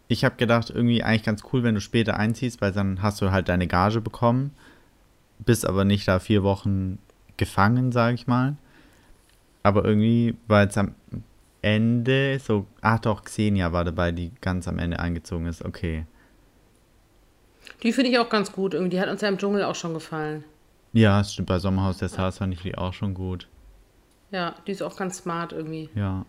[0.07, 3.31] Ich habe gedacht, irgendwie eigentlich ganz cool, wenn du später einziehst, weil dann hast du
[3.31, 4.51] halt deine Gage bekommen,
[5.39, 6.99] bist aber nicht da vier Wochen
[7.35, 8.55] gefangen, sage ich mal.
[9.63, 10.93] Aber irgendwie war jetzt am
[11.61, 12.67] Ende so.
[12.81, 15.65] Ach doch, Xenia war dabei, die ganz am Ende eingezogen ist.
[15.65, 16.05] Okay.
[17.83, 18.73] Die finde ich auch ganz gut.
[18.73, 20.43] Irgendwie, die hat uns ja im Dschungel auch schon gefallen.
[20.93, 21.47] Ja, stimmt.
[21.47, 23.47] Bei Sommerhaus der Stars fand ich die auch schon gut.
[24.31, 25.89] Ja, die ist auch ganz smart irgendwie.
[25.95, 26.25] Ja.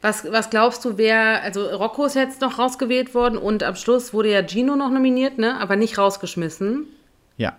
[0.00, 4.14] Was, was glaubst du, wer, also Rocco ist jetzt noch rausgewählt worden und am Schluss
[4.14, 5.60] wurde ja Gino noch nominiert, ne?
[5.60, 6.86] Aber nicht rausgeschmissen.
[7.36, 7.58] Ja.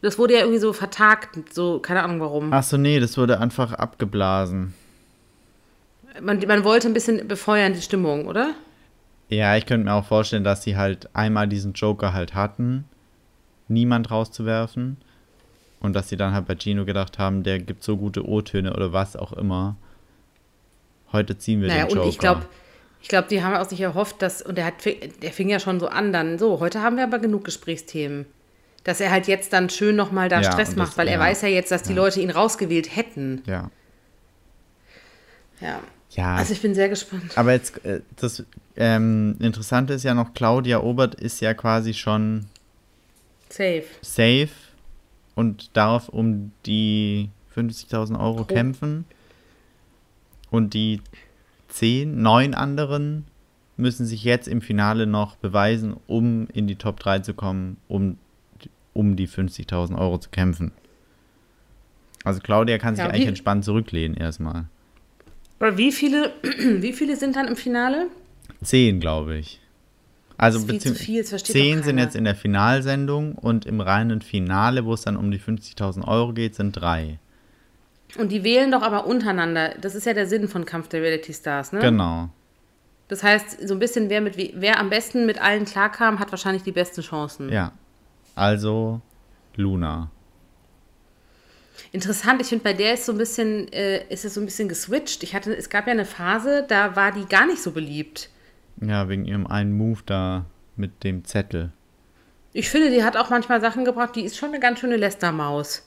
[0.00, 2.52] Das wurde ja irgendwie so vertagt, so, keine Ahnung warum.
[2.52, 4.72] Ach so, nee, das wurde einfach abgeblasen.
[6.22, 8.54] Man, man wollte ein bisschen befeuern, die Stimmung, oder?
[9.28, 12.84] Ja, ich könnte mir auch vorstellen, dass sie halt einmal diesen Joker halt hatten,
[13.68, 14.96] niemand rauszuwerfen.
[15.80, 18.92] Und dass sie dann halt bei Gino gedacht haben, der gibt so gute O-Töne oder
[18.92, 19.76] was auch immer.
[21.12, 22.02] Heute ziehen wir Naja, den Joker.
[22.02, 22.46] und ich glaube,
[23.00, 25.78] ich glaube, die haben auch sich erhofft, dass, und der, hat, der fing ja schon
[25.78, 28.26] so an, dann so, heute haben wir aber genug Gesprächsthemen.
[28.82, 31.20] Dass er halt jetzt dann schön nochmal da Ja, Stress macht, das- weil er ja.
[31.20, 33.42] weiß ja jetzt, dass die Leute ihn rausgewählt hätten.
[33.46, 33.70] Ja.
[35.60, 35.80] Ja.
[36.10, 37.36] Ja, Also ich bin sehr gespannt.
[37.36, 38.44] aber jetzt, äh, das
[38.76, 42.46] ähm, Interessante ist ja noch, Claudia Obert ist ja quasi schon
[43.50, 43.84] Safe.
[44.02, 44.48] safe
[45.34, 49.04] und darf um die 50.000 Euro Pro- kämpfen.
[50.50, 51.02] Und die
[51.68, 53.26] 10, 9 anderen
[53.76, 58.16] müssen sich jetzt im Finale noch beweisen, um in die Top 3 zu kommen, um,
[58.94, 60.72] um die 50.000 Euro zu kämpfen.
[62.24, 64.64] Also Claudia kann sich Ja, eigentlich entspannt zurücklehnen erstmal.
[65.58, 68.06] Aber wie viele, wie viele sind dann im Finale?
[68.62, 69.60] 10, glaube ich.
[70.36, 72.36] Also Das ist viel zu bezieh- viel, das versteht doch 10 sind jetzt in der
[72.36, 77.18] Finalsendung und im reinen Finale, wo es dann um die 50.000 Euro geht, sind drei.
[78.16, 79.74] Und die wählen doch aber untereinander.
[79.80, 81.80] Das ist ja der Sinn von Kampf der Reality Stars, ne?
[81.80, 82.30] Genau.
[83.08, 86.30] Das heißt, so ein bisschen, wer, mit, we- wer am besten mit allen klarkam, hat
[86.30, 87.50] wahrscheinlich die besten Chancen.
[87.50, 87.72] Ja.
[88.34, 89.00] Also
[89.56, 90.10] Luna.
[91.92, 94.68] Interessant, ich finde, bei der ist so ein bisschen, äh, ist es so ein bisschen
[94.68, 95.22] geswitcht.
[95.22, 98.30] Ich hatte, es gab ja eine Phase, da war die gar nicht so beliebt.
[98.80, 101.72] Ja, wegen ihrem einen Move da mit dem Zettel.
[102.52, 105.84] Ich finde, die hat auch manchmal Sachen gebracht, die ist schon eine ganz schöne Lästermaus.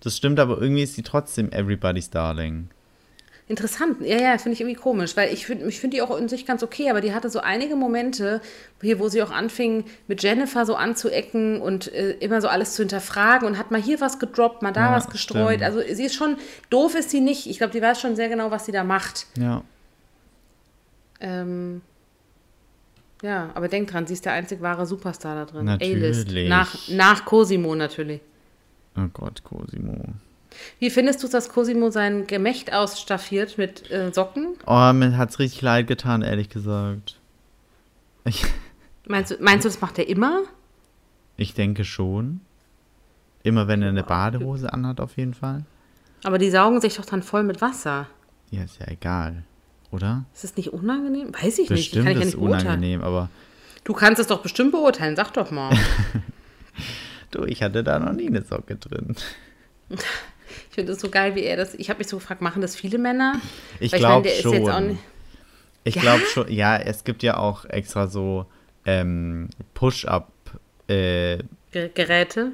[0.00, 2.68] Das stimmt, aber irgendwie ist sie trotzdem Everybody's Darling.
[3.48, 6.28] Interessant, ja, ja, finde ich irgendwie komisch, weil ich finde ich find die auch in
[6.28, 8.40] sich ganz okay, aber die hatte so einige Momente,
[8.82, 12.82] hier, wo sie auch anfing, mit Jennifer so anzuecken und äh, immer so alles zu
[12.82, 15.60] hinterfragen und hat mal hier was gedroppt, mal da Ja, was gestreut.
[15.60, 15.62] stimmt.
[15.62, 16.38] Also sie ist schon,
[16.70, 17.46] doof ist sie nicht.
[17.46, 19.26] Ich glaube, die weiß schon sehr genau, was sie da macht.
[19.38, 19.62] Ja.
[21.20, 21.82] Ähm,
[23.22, 25.66] ja, aber denk dran, sie ist der einzig wahre Superstar da drin.
[25.66, 25.94] Natürlich.
[26.02, 26.48] A-List.
[26.48, 28.20] Nach, nach Cosimo natürlich.
[28.98, 29.94] Oh Gott, Cosimo.
[30.78, 34.54] Wie findest du, dass Cosimo sein Gemächt ausstaffiert mit äh, Socken?
[34.66, 37.18] Oh, mir hat's richtig leid getan, ehrlich gesagt.
[38.24, 38.44] Ich,
[39.08, 40.42] Meinst du, meinst du, das macht er immer?
[41.38, 42.40] ich denke schon.
[43.42, 45.64] Immer wenn er eine Badehose anhat, auf jeden Fall.
[46.24, 48.08] Aber die saugen sich doch dann voll mit Wasser.
[48.50, 49.44] Ja, ist ja egal.
[49.92, 50.24] Oder?
[50.34, 51.32] Ist das nicht unangenehm?
[51.32, 51.92] Weiß ich nicht.
[51.92, 53.28] Bestimmt kann ich ja ist nicht unangenehm, aber
[53.84, 55.14] Du kannst es doch bestimmt beurteilen.
[55.14, 55.72] Sag doch mal.
[57.32, 59.16] Du, ich hatte da noch nie eine Socke drin.
[60.76, 61.74] Ich finde es so geil, wie er das.
[61.76, 63.40] Ich habe mich so gefragt, machen das viele Männer?
[63.80, 64.98] Ich ich glaube der ist jetzt auch schon.
[65.84, 66.00] Ich Ja?
[66.02, 68.44] glaube schon, ja, es gibt ja auch extra so
[68.84, 70.30] ähm, Push-Up
[70.88, 71.38] äh,
[71.72, 72.52] Ge- Geräte.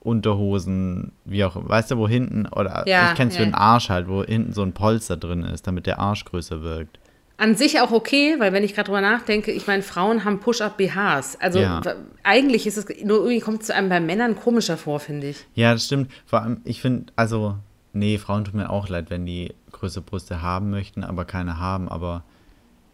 [0.00, 3.40] Unterhosen, wie auch, weißt du, wo hinten, oder Ja, ich kenne es ja.
[3.42, 6.62] für den Arsch halt, wo hinten so ein Polster drin ist, damit der Arsch größer
[6.62, 6.98] wirkt.
[7.38, 11.36] An sich auch okay, weil wenn ich gerade drüber nachdenke, ich meine, Frauen haben Push-Up-BHs.
[11.38, 11.82] Also Ja.
[12.22, 15.44] eigentlich ist es, nur irgendwie kommt es zu einem bei Männern komischer vor, finde ich.
[15.54, 16.10] Ja, das stimmt.
[16.24, 17.56] Vor allem, ich finde, also,
[17.92, 21.90] nee, Frauen tun mir auch leid, wenn die größere Brüste haben möchten, aber keine haben.
[21.90, 22.22] Aber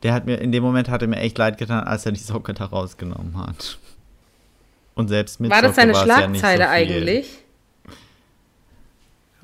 [0.02, 2.18] der hat mir, in dem Moment hat er mir echt leid getan, als er die
[2.18, 3.78] Socke da rausgenommen hat.
[4.96, 7.38] Und selbst mit War das seine es ja so Schlagzeile eigentlich?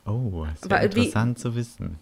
[0.05, 1.99] Oh, das Aber wäre wie- interessant zu wissen.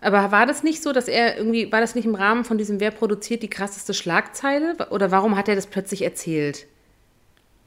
[0.00, 2.78] Aber war das nicht so, dass er irgendwie, war das nicht im Rahmen von diesem
[2.78, 4.76] Wer produziert die krasseste Schlagzeile?
[4.90, 6.66] Oder warum hat er das plötzlich erzählt?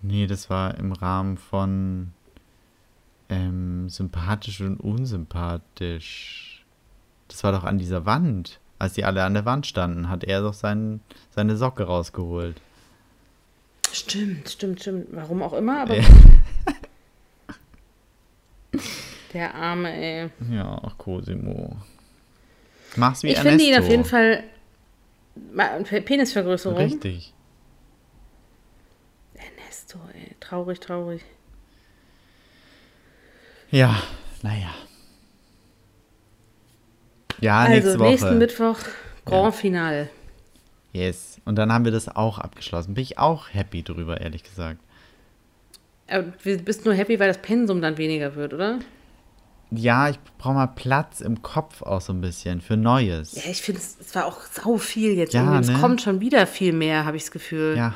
[0.02, 2.13] Nee, das war im Rahmen von
[3.30, 6.65] ähm, sympathisch und unsympathisch.
[7.28, 8.60] Das war doch an dieser Wand.
[8.80, 12.60] Als die alle an der Wand standen, hat er doch sein, seine Socke rausgeholt.
[13.91, 15.08] Stimmt, stimmt, stimmt.
[15.12, 15.98] Warum auch immer, aber.
[19.34, 20.30] Der Arme, ey.
[20.50, 21.78] Ja, ach Cosimo.
[22.95, 23.58] Mach's wie Ich Ernesto.
[23.60, 24.43] finde ihn auf jeden Fall.
[26.06, 26.77] Penisvergrößerung.
[26.77, 27.34] Richtig.
[29.34, 30.36] Ernesto, ey.
[30.39, 31.21] Traurig, traurig.
[33.71, 34.01] Ja,
[34.41, 34.69] naja.
[37.39, 38.10] Ja, also, nächste Woche.
[38.10, 38.77] nächsten Mittwoch
[39.25, 40.10] Grand Finale.
[40.93, 41.39] Yes.
[41.45, 42.93] Und dann haben wir das auch abgeschlossen.
[42.93, 44.80] Bin ich auch happy drüber, ehrlich gesagt.
[46.08, 48.80] Aber du bist nur happy, weil das Pensum dann weniger wird, oder?
[49.73, 53.36] Ja, ich brauche mal Platz im Kopf auch so ein bisschen für Neues.
[53.36, 55.34] Ja, ich finde, es war auch sau viel jetzt.
[55.34, 55.60] Ja, ne?
[55.62, 57.75] Es kommt schon wieder viel mehr, habe ich das Gefühl.
[57.77, 57.95] Ja,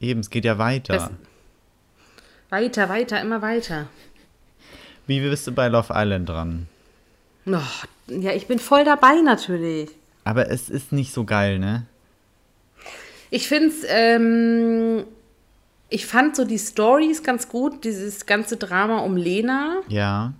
[0.00, 0.94] eben, es geht ja weiter.
[0.94, 1.10] Das-
[2.50, 3.88] Weiter, weiter, immer weiter.
[5.06, 6.66] Wie bist du bei Love Island dran?
[7.46, 7.58] Oh,
[8.08, 9.90] ja, ich bin voll dabei natürlich.
[10.24, 11.84] Aber es ist nicht so geil, ne?
[13.30, 15.04] Ich finde es, ähm,
[15.90, 20.32] ich fand so die Stories ganz gut, dieses ganze Drama um Lena Ja.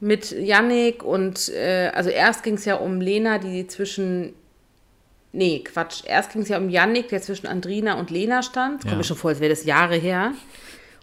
[0.00, 4.34] Mit Yannick und, äh, also erst ging es ja um Lena, die zwischen,
[5.32, 8.80] nee, Quatsch, erst ging es ja um Yannick, der zwischen Andrina und Lena stand.
[8.82, 8.96] Kommt Ja.
[8.98, 10.32] mir schon vor, als wäre das Jahre her.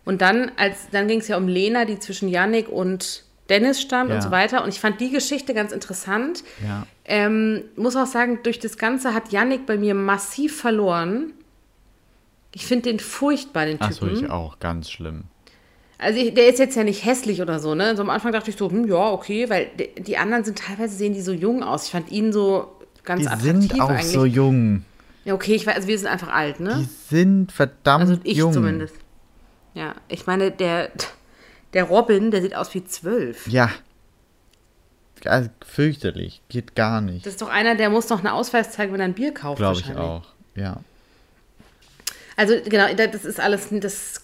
[0.06, 4.10] Und dann, als, dann ging es ja um Lena, die zwischen Yannick und Dennis stand
[4.10, 4.16] Ja.
[4.18, 4.64] und so weiter.
[4.64, 6.44] Und ich fand die Geschichte ganz interessant.
[6.64, 6.86] Ja.
[7.06, 11.34] Ähm, muss auch sagen, durch das Ganze hat Yannick bei mir massiv verloren.
[12.54, 14.26] Ich finde den furchtbar, den Ach so, Typen.
[14.26, 15.24] ich auch, ganz schlimm.
[16.04, 17.96] Also ich, der ist jetzt ja nicht hässlich oder so, ne?
[17.96, 20.96] So am Anfang dachte ich so, hm, ja, okay, weil die, die anderen sind teilweise
[20.96, 21.86] sehen die so jung aus.
[21.86, 22.68] Ich fand ihn so
[23.04, 24.08] ganz Die attraktiv sind auch eigentlich.
[24.12, 24.86] so jung.
[25.26, 26.88] ja, okay, ich weiß, also wir sind einfach alt, Die ne?
[27.10, 28.54] sind verdammt Also ich jung.
[28.54, 28.96] zumindest.
[29.74, 30.90] Ja, ich meine, der,
[31.74, 33.48] der Robin, der sieht aus wie zwölf.
[33.48, 33.70] Ja.
[35.26, 36.42] Also, fürchterlich.
[36.50, 37.26] Geht gar nicht.
[37.26, 39.58] Das ist doch einer, der muss noch einen Ausweis zeigen, wenn er ein Bier kauft.
[39.58, 40.24] Glaube ich auch.
[40.56, 40.82] Ja.
[42.36, 44.23] Also genau, da- das ist alles, das,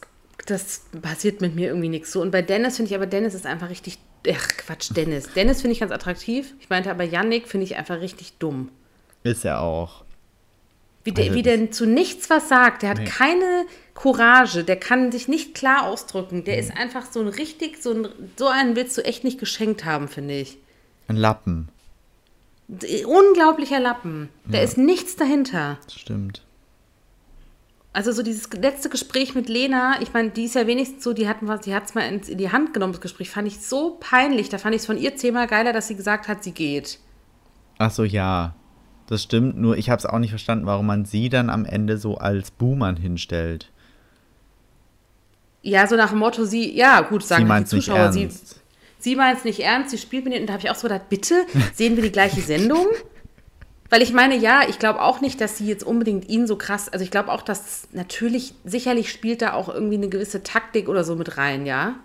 [0.49, 2.21] das passiert mit mir irgendwie nichts so.
[2.21, 3.97] Und bei Dennis finde ich aber, Dennis ist einfach richtig,
[4.29, 5.29] ach Quatsch, Dennis.
[5.35, 6.53] Dennis finde ich ganz attraktiv.
[6.59, 8.69] Ich meinte aber, Yannick finde ich einfach richtig dumm.
[9.23, 10.03] Ist er auch.
[11.03, 12.81] Wie der, Also wie das- der zu nichts was sagt.
[12.83, 13.05] Der hat Nee.
[13.05, 14.63] keine Courage.
[14.63, 16.43] Der kann sich nicht klar ausdrücken.
[16.43, 18.07] Der ist einfach so ein richtig, so, ein,
[18.37, 20.57] so einen willst du echt nicht geschenkt haben, finde ich.
[21.07, 21.69] Ein Lappen.
[23.05, 24.29] Unglaublicher Lappen.
[24.45, 25.77] Da ist nichts dahinter.
[25.91, 26.43] Stimmt.
[27.91, 31.27] Also so dieses letzte Gespräch mit Lena, ich meine, die ist ja wenigstens so, die
[31.27, 33.97] hat was, die hat es mal in, die Hand genommen, das Gespräch, fand ich so
[33.99, 34.49] peinlich.
[34.49, 36.99] Da fand ich es von ihr zehnmal geiler, dass sie gesagt hat, sie geht.
[37.79, 38.55] Ach so, ja.
[39.07, 39.57] Das stimmt.
[39.57, 42.51] Nur ich habe es auch nicht verstanden, warum man sie dann am Ende so als
[42.51, 43.71] Buhmann hinstellt.
[45.63, 48.29] Ja, so nach dem Motto, sie, ja, gut, sagen sie die Zuschauer, sie,
[48.99, 50.87] sie meint es nicht ernst, sie spielt mit ihr, und da habe ich auch so
[50.87, 52.85] gedacht, bitte, sehen wir die gleiche Sendung?
[53.89, 56.89] Weil ich meine, ja, ich glaube auch nicht, dass sie jetzt unbedingt ihn so krass,
[56.89, 61.03] also ich glaube auch, dass natürlich, sicherlich spielt da auch irgendwie eine gewisse Taktik oder
[61.03, 61.95] so mit rein, ja?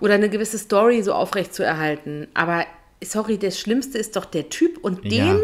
[0.00, 2.28] Oder eine gewisse Story so aufrecht zu erhalten.
[2.34, 2.64] Aber
[3.04, 5.36] sorry, das Schlimmste ist doch der Typ und den Ja.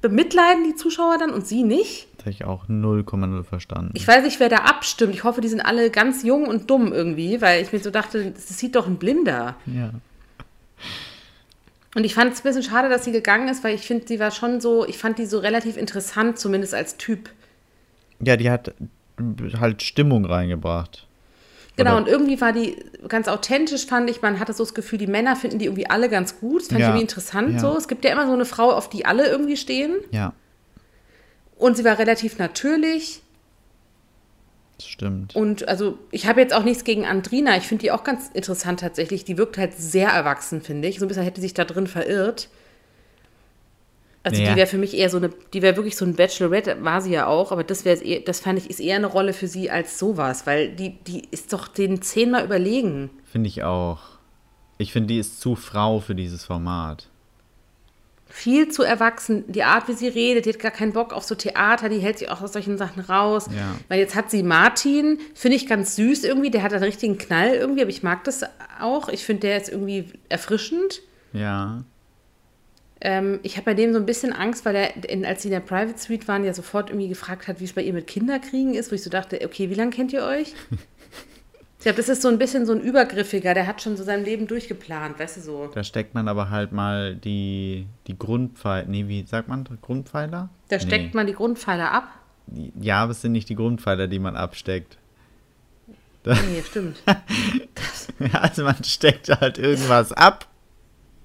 [0.00, 2.08] bemitleiden die Zuschauer dann und sie nicht?
[2.16, 3.92] Das habe ich auch 0,0 verstanden.
[3.94, 5.14] Ich weiß nicht, wer da abstimmt.
[5.14, 8.32] Ich hoffe, die sind alle ganz jung und dumm irgendwie, weil ich mir so dachte,
[8.32, 9.54] das sieht doch ein Blinder.
[9.66, 9.90] ja.
[11.96, 14.20] Und ich fand es ein bisschen schade, dass sie gegangen ist, weil ich finde, sie
[14.20, 17.30] war schon so, ich fand die so relativ interessant, zumindest als Typ.
[18.20, 18.74] ja, die hat
[19.58, 21.06] halt Stimmung reingebracht.
[21.76, 22.76] Genau, Oder- und irgendwie war die
[23.08, 24.20] ganz authentisch, fand ich.
[24.20, 26.60] Man hatte so das Gefühl, die Männer finden die irgendwie alle ganz gut.
[26.60, 27.58] Das fand Ja, ich irgendwie interessant ja.
[27.60, 27.76] so.
[27.78, 29.94] Es gibt ja immer so eine Frau, auf die alle irgendwie stehen.
[30.10, 30.34] Ja.
[31.56, 33.22] Und sie war relativ natürlich.
[34.78, 35.34] Das stimmt.
[35.34, 37.56] Und also, ich habe jetzt auch nichts gegen Andrina.
[37.56, 39.24] Ich finde die auch ganz interessant tatsächlich.
[39.24, 40.98] Die wirkt halt sehr erwachsen, finde ich.
[40.98, 42.48] So ein bisschen hätte sich da drin verirrt.
[44.22, 44.50] Also Ja.
[44.50, 47.12] die wäre für mich eher so eine, die wäre wirklich so ein Bachelorette, war sie
[47.12, 50.00] ja auch, aber das wäre das fand ich, ist eher eine Rolle für sie als
[50.00, 53.10] sowas, weil die, die ist doch den zehnmal überlegen.
[53.24, 54.00] Finde ich auch.
[54.78, 57.08] Ich finde, die ist zu Frau für dieses Format.
[58.36, 61.34] Viel zu erwachsen, die Art, wie sie redet, die hat gar keinen Bock auf so
[61.34, 63.46] Theater, die hält sich auch aus solchen Sachen raus.
[63.46, 63.76] Ja.
[63.88, 67.54] Weil jetzt hat sie Martin, finde ich ganz süß irgendwie, der hat einen richtigen Knall
[67.54, 68.42] irgendwie, aber ich mag das
[68.78, 69.08] auch.
[69.08, 71.00] Ich finde, der ist irgendwie erfrischend.
[71.32, 71.82] Ja.
[73.00, 75.52] Ähm, ich habe bei dem so ein bisschen Angst, weil er, in, als sie in
[75.52, 78.74] der Private Suite waren, ja sofort irgendwie gefragt hat, wie es bei ihr mit Kinderkriegen
[78.74, 80.52] ist, wo ich so dachte, okay, wie lange kennt ihr euch?
[81.86, 84.24] ich glaube, das ist so ein bisschen so ein Übergriffiger, der hat schon so sein
[84.24, 85.70] Leben durchgeplant, weißt du so.
[85.72, 88.88] Da steckt man aber halt mal die, die Grundpfeiler.
[88.88, 89.68] Nee, wie sagt man?
[89.82, 90.48] Grundpfeiler?
[90.68, 92.08] Da steckt man die Grundpfeiler ab.
[92.80, 94.98] Ja, aber es sind nicht die Grundpfeiler, die man absteckt.
[96.24, 96.96] Nee, stimmt.
[98.32, 100.48] Also man steckt halt irgendwas ab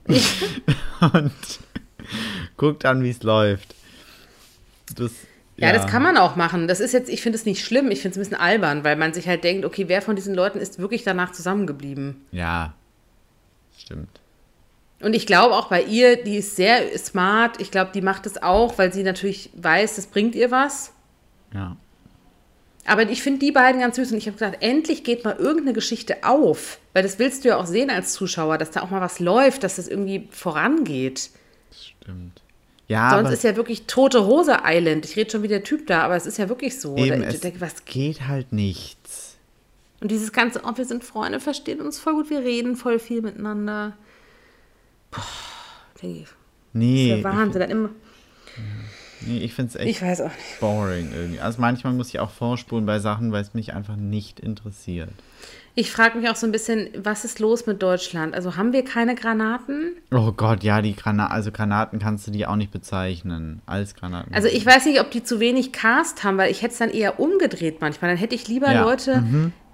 [1.14, 1.32] und
[2.58, 3.74] guckt an, wie es läuft.
[4.96, 5.12] Das,
[5.62, 6.68] Ja, das kann man auch machen.
[6.68, 8.96] Das ist jetzt, ich finde es nicht schlimm, ich finde es ein bisschen albern, weil
[8.96, 12.26] man sich halt denkt, okay, wer von diesen Leuten ist wirklich danach zusammengeblieben?
[12.32, 12.74] Ja,
[13.78, 14.20] stimmt.
[15.02, 17.60] Und ich glaube auch bei ihr, die ist sehr smart.
[17.60, 20.94] Ich glaube, die macht es auch, weil sie natürlich weiß, das bringt ihr was.
[21.54, 21.76] Ja.
[22.86, 25.74] Aber ich finde die beiden ganz süß und ich habe gesagt, endlich geht mal irgendeine
[25.74, 26.80] Geschichte auf.
[26.94, 29.64] Weil das willst du ja auch sehen als Zuschauer, dass da auch mal was läuft,
[29.64, 31.30] dass das irgendwie vorangeht.
[31.72, 32.41] Stimmt.
[32.92, 35.06] Ja, Sonst ist ja wirklich tote Hose Island.
[35.06, 36.98] Ich rede schon wie der Typ da, aber es ist ja wirklich so.
[36.98, 39.38] eben, da, es da, was, geht halt nichts.
[40.02, 43.22] und dieses ganze, oh, wir sind Freunde, verstehen uns voll gut, wir reden voll viel
[43.22, 43.96] miteinander.
[45.10, 45.24] Boah,
[46.02, 46.34] denke ich, das
[46.74, 47.62] Nee, ist ja Wahnsinn.
[47.62, 47.90] Dann immer,
[49.22, 50.60] ich, nee, ich finde es echt ich weiß auch nicht.
[50.60, 51.40] boring irgendwie.
[51.40, 55.12] Also manchmal muss ich auch vorspulen bei Sachen, weil es mich einfach nicht interessiert.
[55.74, 58.36] Ich frage mich auch so ein bisschen, was ist los mit Deutschland?
[58.36, 59.94] Also haben wir keine Granaten?
[60.12, 64.34] Oh Gott, ja, die Granaten, also Granaten kannst du die auch nicht bezeichnen als Granaten.
[64.34, 66.90] Also ich weiß nicht, ob die zu wenig Cast haben, weil ich hätte es dann
[66.90, 68.12] eher umgedreht manchmal.
[68.12, 68.84] Dann hätte ich lieber Ja.
[68.84, 69.24] Leute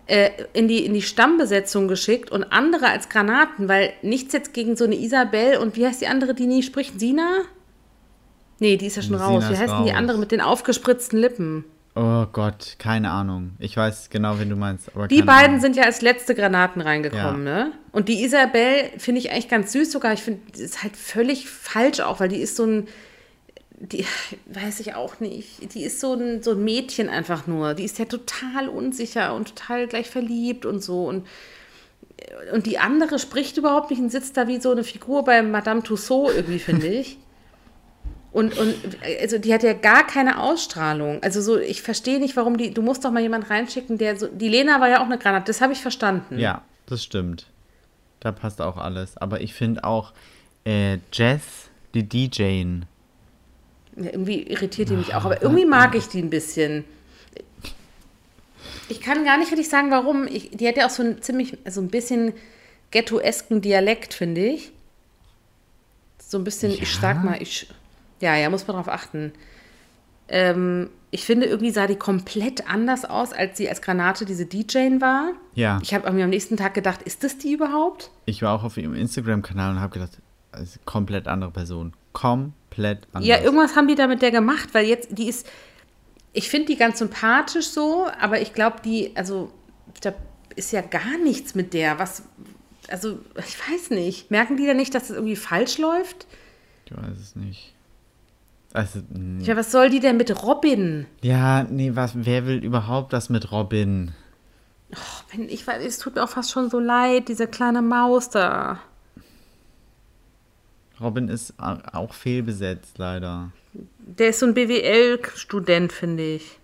[0.05, 4.75] äh, in, die, in die Stammbesetzung geschickt und andere als Granaten, weil nichts jetzt gegen
[4.75, 6.99] so eine Isabel und wie heißt die andere, die nie spricht?
[6.99, 7.41] Sina?
[8.59, 9.45] Nee, die ist ja schon Sina raus.
[9.49, 11.65] Wie heißt denn die andere mit den aufgespritzten Lippen?
[11.99, 13.53] Oh Gott, keine Ahnung.
[13.57, 14.95] Ich weiß genau, wen du meinst.
[14.95, 15.61] Aber Die beiden Ahnung.
[15.61, 17.71] sind ja als letzte Granaten reingekommen, ne?
[17.91, 20.13] Und die Isabel finde ich eigentlich ganz süß sogar.
[20.13, 22.87] Ich finde, ist halt völlig falsch auch, weil die ist so ein,
[23.79, 24.05] die,
[24.45, 27.73] weiß ich auch nicht, die ist so ein, so ein Mädchen einfach nur.
[27.73, 31.07] Die ist ja total unsicher und total gleich verliebt und so.
[31.07, 31.25] Und,
[32.53, 35.81] und die andere spricht überhaupt nicht und sitzt da wie so eine Figur bei Madame
[35.81, 37.17] Tussaud irgendwie, finde ich.
[38.37, 38.75] Und, und
[39.19, 41.23] also die hat ja gar keine Ausstrahlung.
[41.23, 42.71] Also so, ich verstehe nicht, warum die.
[42.71, 44.27] Du musst doch mal jemand reinschicken, der so.
[44.27, 46.37] Die Lena war ja auch eine Granate, das habe ich verstanden.
[46.37, 47.47] Ja, das stimmt.
[48.19, 49.17] Da passt auch alles.
[49.17, 50.13] Aber ich finde auch
[50.65, 51.41] äh, Jess,
[51.95, 52.85] die DJin.
[53.95, 56.85] Ja, irgendwie irritiert die mich auch, aber irgendwie mag ich die ein bisschen.
[58.87, 60.27] Ich kann gar nicht richtig sagen, warum.
[60.27, 62.33] Ich, die hat ja auch so ein ziemlich, so ein bisschen
[62.91, 64.71] ghettoesken Dialekt, finde ich.
[66.19, 66.99] So ein bisschen, ich Ja?
[67.01, 67.65] sag mal, ich.
[68.19, 69.31] Ja, ja, muss man drauf achten.
[70.27, 74.99] Ähm, ich finde, irgendwie sah die komplett anders aus, als sie als Granate diese DJin
[74.99, 75.31] war.
[75.53, 78.11] Ja, Ich habe mir am nächsten Tag gedacht, ist das die überhaupt?
[78.25, 80.17] ich war auch auf ihrem Instagram-Kanal und habe gedacht,
[80.51, 81.93] eine komplett andere Person.
[82.13, 83.27] Komplett anders.
[83.27, 85.47] Ja, irgendwas haben die da mit der gemacht, weil jetzt, die ist,
[86.33, 89.51] ich finde die ganz sympathisch so, aber ich glaube, die, also,
[90.01, 90.13] da
[90.55, 91.99] ist ja gar nichts mit der.
[91.99, 92.23] Was,
[92.89, 94.29] also, ich weiß nicht.
[94.29, 96.27] Merken die da nicht, dass das irgendwie falsch läuft?
[96.85, 97.73] Ich weiß es nicht.
[98.73, 98.99] Also.
[99.39, 101.05] Ja, was soll die denn mit Robin?
[101.21, 104.13] ja, nee, was, wer will überhaupt das mit Robin?
[105.31, 108.79] Wenn, ich weiß, es tut mir auch fast schon so leid, diese kleine Maus da.
[110.99, 113.51] Robin ist auch fehlbesetzt, leider.
[113.99, 116.59] Der ist so ein BWL-Student, finde ich.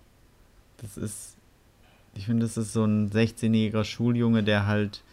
[0.78, 1.36] Das ist,
[2.16, 5.03] ich finde, das ist so ein 16-jähriger Schuljunge, der halt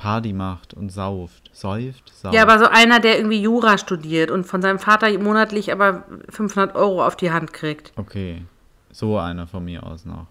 [0.00, 1.50] Party macht und sauft.
[1.52, 2.10] Säuft?
[2.14, 2.34] Sauft.
[2.34, 6.74] Ja, aber so einer, der irgendwie Jura studiert und von seinem Vater monatlich aber 500
[6.74, 7.92] Euro auf die Hand kriegt.
[7.96, 8.42] Okay,
[8.90, 10.26] so einer von mir aus noch.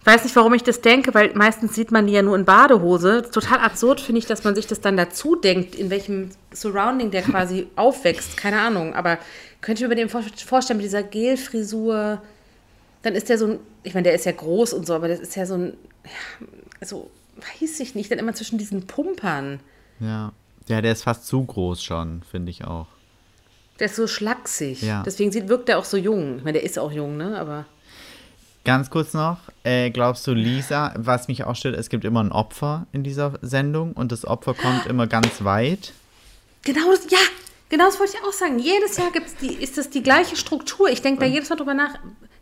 [0.00, 2.44] Ich weiß nicht, warum ich das denke, weil meistens sieht man die ja nur in
[2.44, 3.22] Badehose.
[3.30, 7.22] Total absurd finde ich, dass man sich das dann dazu denkt, in welchem Surrounding der
[7.22, 8.36] quasi aufwächst.
[8.36, 8.94] Keine Ahnung.
[8.94, 9.18] Aber
[9.60, 12.22] könnte ich mir bei dem vor- vorstellen, mit dieser Gelfrisur,
[13.02, 15.18] dann ist der so ein, ich meine, der ist ja groß und so, aber das
[15.20, 16.46] ist ja so ein, ja,
[16.80, 19.60] also, weiß ich nicht, dann immer zwischen diesen Pumpern.
[20.00, 20.32] Ja.
[20.68, 22.86] Ja, der ist fast zu groß schon, finde ich auch.
[23.78, 24.82] Der ist so schlaksig.
[24.82, 25.02] Ja.
[25.04, 26.38] Deswegen sieht, wirkt er auch so jung.
[26.38, 27.38] Ich meine, der ist auch jung, ne?
[27.38, 27.66] Aber
[28.64, 32.32] Ganz kurz noch, äh, glaubst du, Lisa, was mich auch stört, es gibt immer ein
[32.32, 35.92] Opfer in dieser Sendung und das Opfer kommt immer ganz weit.
[36.62, 37.18] Genau, ja,
[37.68, 38.58] genau das wollte ich auch sagen.
[38.58, 40.88] Jedes Jahr gibt's die, ist das die gleiche Struktur.
[40.88, 41.94] Ich denke da jedes Mal drüber nach.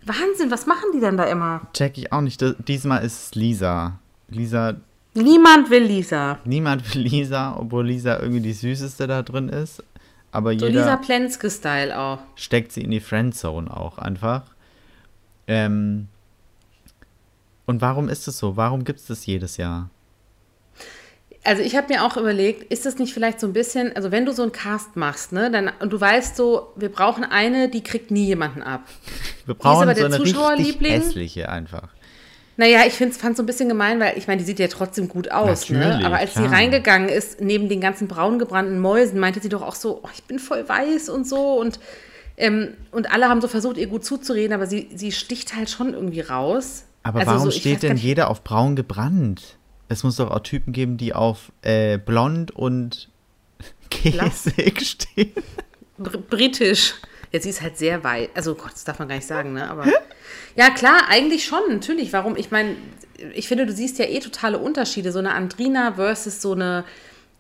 [0.06, 1.60] Wahnsinn, was machen die denn da immer?
[1.74, 2.40] Check ich auch nicht.
[2.40, 3.98] Das- Diesmal ist es Lisa.
[4.34, 4.74] Lisa,
[5.14, 6.38] Niemand will Lisa.
[6.44, 9.82] niemand will Lisa, obwohl Lisa irgendwie die süßeste da drin ist.
[10.32, 12.18] Aber So jeder Lisa Plenske-Style auch.
[12.34, 14.42] steckt sie in die Friendzone auch einfach.
[15.46, 16.08] Ähm,
[17.66, 18.56] und warum ist es so?
[18.56, 19.90] Warum gibt es das jedes Jahr?
[21.44, 24.24] Also ich habe mir auch überlegt, ist das nicht vielleicht so ein bisschen, also wenn
[24.24, 27.82] du so einen Cast machst, ne, dann und du weißt so, wir brauchen eine, die
[27.82, 28.80] kriegt nie jemanden ab.
[29.44, 30.92] Wir brauchen aber so der eine Zuschauerliebling?
[30.92, 31.88] hässliche einfach.
[32.56, 35.08] Naja, ich fand es so ein bisschen gemein, weil ich meine, die sieht ja trotzdem
[35.08, 36.00] gut aus, ne?
[36.04, 36.48] Aber als klar.
[36.48, 40.08] sie reingegangen ist, neben den ganzen braun gebrannten Mäusen, meinte sie doch auch so, oh,
[40.14, 41.80] ich bin voll weiß und so und
[42.36, 45.94] ähm, und alle haben so versucht, ihr gut zuzureden, aber sie, sie sticht halt schon
[45.94, 46.84] irgendwie raus.
[47.04, 49.56] Aber Also warum so, steht denn jeder auf braun gebrannt?
[49.88, 53.08] Es muss doch auch Typen geben, die auf äh, blond und
[53.90, 55.32] käsig stehen.
[55.98, 56.94] Br britisch.
[57.34, 58.30] Ja, sie ist halt sehr weit.
[58.34, 59.68] Also Gott, das darf man gar nicht sagen, ne?
[59.68, 59.84] Aber
[60.54, 62.12] ja, klar, eigentlich schon, natürlich.
[62.12, 62.36] Warum?
[62.36, 62.76] Ich meine,
[63.34, 65.10] ich finde, du siehst ja eh totale Unterschiede.
[65.10, 66.84] So eine Andrina versus so eine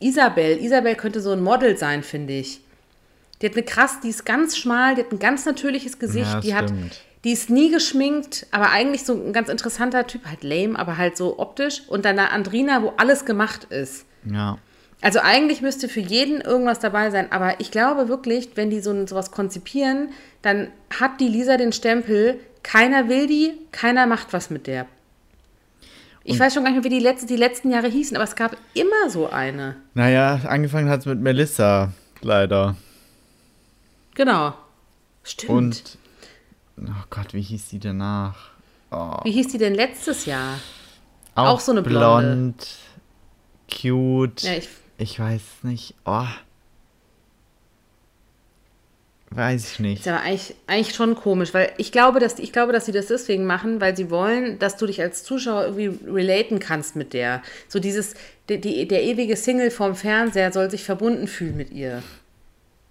[0.00, 0.58] Isabel.
[0.60, 2.60] Isabel könnte so ein Model sein, finde ich.
[3.40, 6.40] Die hat eine krass, die ist ganz schmal, die hat ein ganz natürliches Gesicht, Ja,
[6.40, 7.00] die hat, stimmt.
[7.22, 11.16] die ist nie geschminkt, aber eigentlich so ein ganz interessanter Typ, halt lame, aber halt
[11.16, 11.82] so optisch.
[11.86, 14.06] Und dann eine Andrina, wo alles gemacht ist.
[14.24, 14.58] Ja.
[15.04, 19.06] Also eigentlich müsste für jeden irgendwas dabei sein, aber ich glaube wirklich, wenn die so
[19.06, 20.08] sowas konzipieren,
[20.40, 24.86] dann hat die Lisa den Stempel, keiner will die, keiner macht was mit der.
[26.22, 28.34] Ich weiß schon gar nicht mehr, wie die, letzte, die letzten Jahre hießen, aber es
[28.34, 29.76] gab immer so eine.
[29.92, 31.92] Naja, angefangen hat es mit Melissa,
[32.22, 32.74] leider.
[34.14, 34.54] Genau.
[35.22, 35.50] Stimmt.
[35.50, 35.98] Und,
[36.80, 38.52] oh Gott, wie hieß die danach?
[38.90, 40.58] Oh, wie hieß die denn letztes Jahr?
[41.34, 42.54] auch so eine Blonde.
[42.54, 42.78] blond,
[43.68, 44.42] cute.
[44.44, 44.68] Ja, ich,
[44.98, 45.94] ich weiß nicht.
[46.04, 46.26] Oh.
[49.30, 50.00] Weiß ich nicht.
[50.00, 53.08] ist aber eigentlich, eigentlich schon komisch, weil ich glaube, dass, ich glaube, dass sie das
[53.08, 57.42] deswegen machen, weil sie wollen, dass du dich als Zuschauer irgendwie relaten kannst mit der.
[57.66, 58.14] So dieses,
[58.48, 62.02] die, die, der ewige Single vorm Fernseher soll sich verbunden fühlen mit ihr.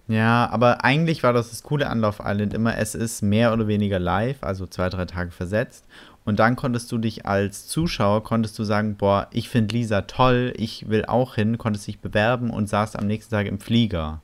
[0.06, 3.66] Ja, aber eigentlich war das das Coole an Love Island immer, es ist mehr oder
[3.66, 5.86] weniger live, also zwei, drei Tage versetzt.
[6.26, 10.54] Und dann konntest du dich als Zuschauer, konntest du sagen, boah, ich finde Lisa toll,
[10.56, 14.22] ich will auch hin, konntest dich bewerben und saßt am nächsten Tag im Flieger.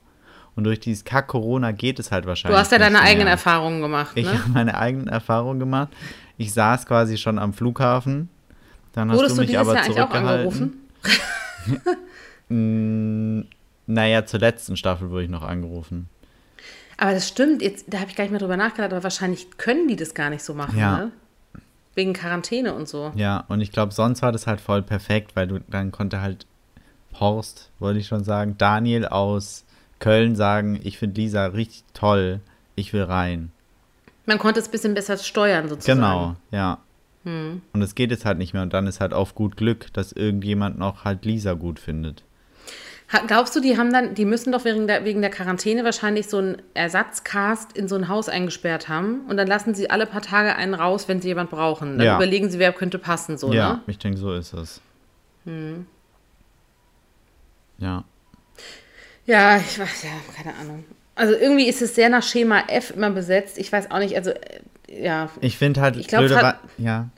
[0.55, 2.55] Und durch dieses Kack Corona geht es halt wahrscheinlich.
[2.55, 3.33] Du hast ja deine eigenen mehr.
[3.33, 4.33] Erfahrungen gemacht, Ich ne?
[4.33, 5.89] habe meine eigenen Erfahrungen gemacht.
[6.37, 8.29] Ich saß quasi schon am Flughafen.
[8.93, 10.27] Dann hast Wurdest du du mich dieses aber Jahr auch zurückgehalten.
[10.47, 10.73] angerufen?
[12.49, 13.43] Mm,
[13.87, 16.09] naja, zur letzten Staffel wurde ich noch angerufen.
[16.97, 19.87] Aber das stimmt, jetzt, da habe ich gar nicht mehr drüber nachgedacht, aber wahrscheinlich können
[19.87, 20.97] die das gar nicht so machen, Ja.
[20.97, 21.11] ne?
[21.95, 23.11] Wegen Quarantäne und so.
[23.15, 26.45] Ja, und ich glaube, sonst war das halt voll perfekt, weil du dann konnte halt
[27.19, 29.65] Horst, wollte ich schon sagen, Daniel aus
[29.99, 32.39] Köln sagen, ich finde Lisa richtig toll,
[32.75, 33.51] ich will rein.
[34.25, 35.99] Man konnte es ein bisschen besser steuern, sozusagen.
[35.99, 36.79] Genau, ja.
[37.23, 40.11] Und es geht jetzt halt nicht mehr und dann ist halt auf gut Glück, dass
[40.11, 42.23] irgendjemand noch halt Lisa gut findet.
[43.27, 46.37] Glaubst du, die haben dann, die müssen doch wegen der, wegen der Quarantäne wahrscheinlich so
[46.37, 50.55] einen Ersatzcast in so ein Haus eingesperrt haben und dann lassen sie alle paar Tage
[50.55, 51.97] einen raus, wenn sie jemand brauchen.
[51.97, 52.15] Dann Ja.
[52.15, 53.81] überlegen sie, wer könnte passen, so, ja, ne?
[53.87, 54.79] ich denke, so ist es.
[57.79, 58.03] Ja.
[59.25, 60.83] Ja, ich weiß, ja, keine Ahnung.
[61.15, 63.57] Also irgendwie ist es sehr nach Schema F immer besetzt.
[63.57, 65.29] Ich weiß auch nicht, also, äh, ja.
[65.41, 67.09] Ich finde halt, Ich glaub, blöde es Wa- hat- ja,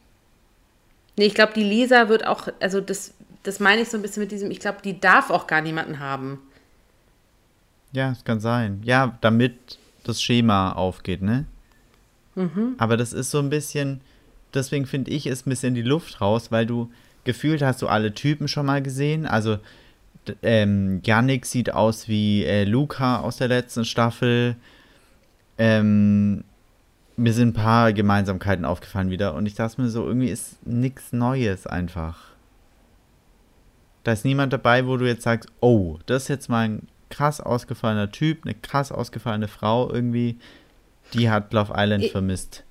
[1.15, 3.13] Nee, ich glaube, die Lisa wird auch, also das,
[3.43, 5.99] das meine ich so ein bisschen mit diesem, ich glaube, die darf auch gar niemanden
[5.99, 6.39] haben.
[7.91, 8.81] Ja, es kann sein.
[8.83, 11.45] Ja, damit das Schema aufgeht, ne?
[12.77, 14.01] Aber das ist so ein bisschen,
[14.53, 16.91] deswegen finde ich, ist ein bisschen die Luft raus, weil du
[17.25, 19.25] gefühlt hast du alle Typen schon mal gesehen.
[19.25, 19.59] Also,
[20.41, 24.55] ähm, Yannick sieht aus wie äh, Luca aus der letzten Staffel.
[25.57, 26.43] Ähm,
[27.15, 31.13] mir sind ein paar Gemeinsamkeiten aufgefallen wieder und ich dachte mir so, irgendwie ist nichts
[31.13, 32.32] Neues einfach.
[34.03, 37.39] Da ist niemand dabei, wo du jetzt sagst, oh, das ist jetzt mal ein krass
[37.39, 40.37] ausgefallener Typ, eine krass ausgefallene Frau irgendwie,
[41.13, 42.63] die hat Love Island Ich- vermisst.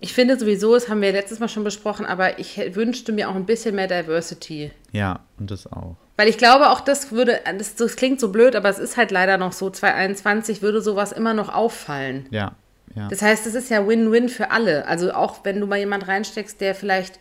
[0.00, 3.34] Ich finde sowieso, das haben wir letztes Mal schon besprochen, aber ich wünschte mir auch
[3.34, 4.70] ein bisschen mehr Diversity.
[4.92, 5.96] Ja, und das auch.
[6.16, 9.10] Weil ich glaube, auch das würde, das, das klingt so blöd, aber es ist halt
[9.10, 12.26] leider noch so, 2021 würde sowas immer noch auffallen.
[12.30, 12.52] Ja,
[12.94, 13.08] ja.
[13.08, 14.86] Das heißt, es ist ja Win-Win für alle.
[14.86, 17.18] Also auch wenn du mal jemand reinsteckst, der vielleicht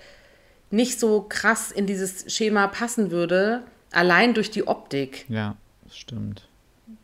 [0.69, 5.55] nicht so krass in dieses Schema passen würde, allein durch die Optik, ja,
[5.85, 6.47] das stimmt.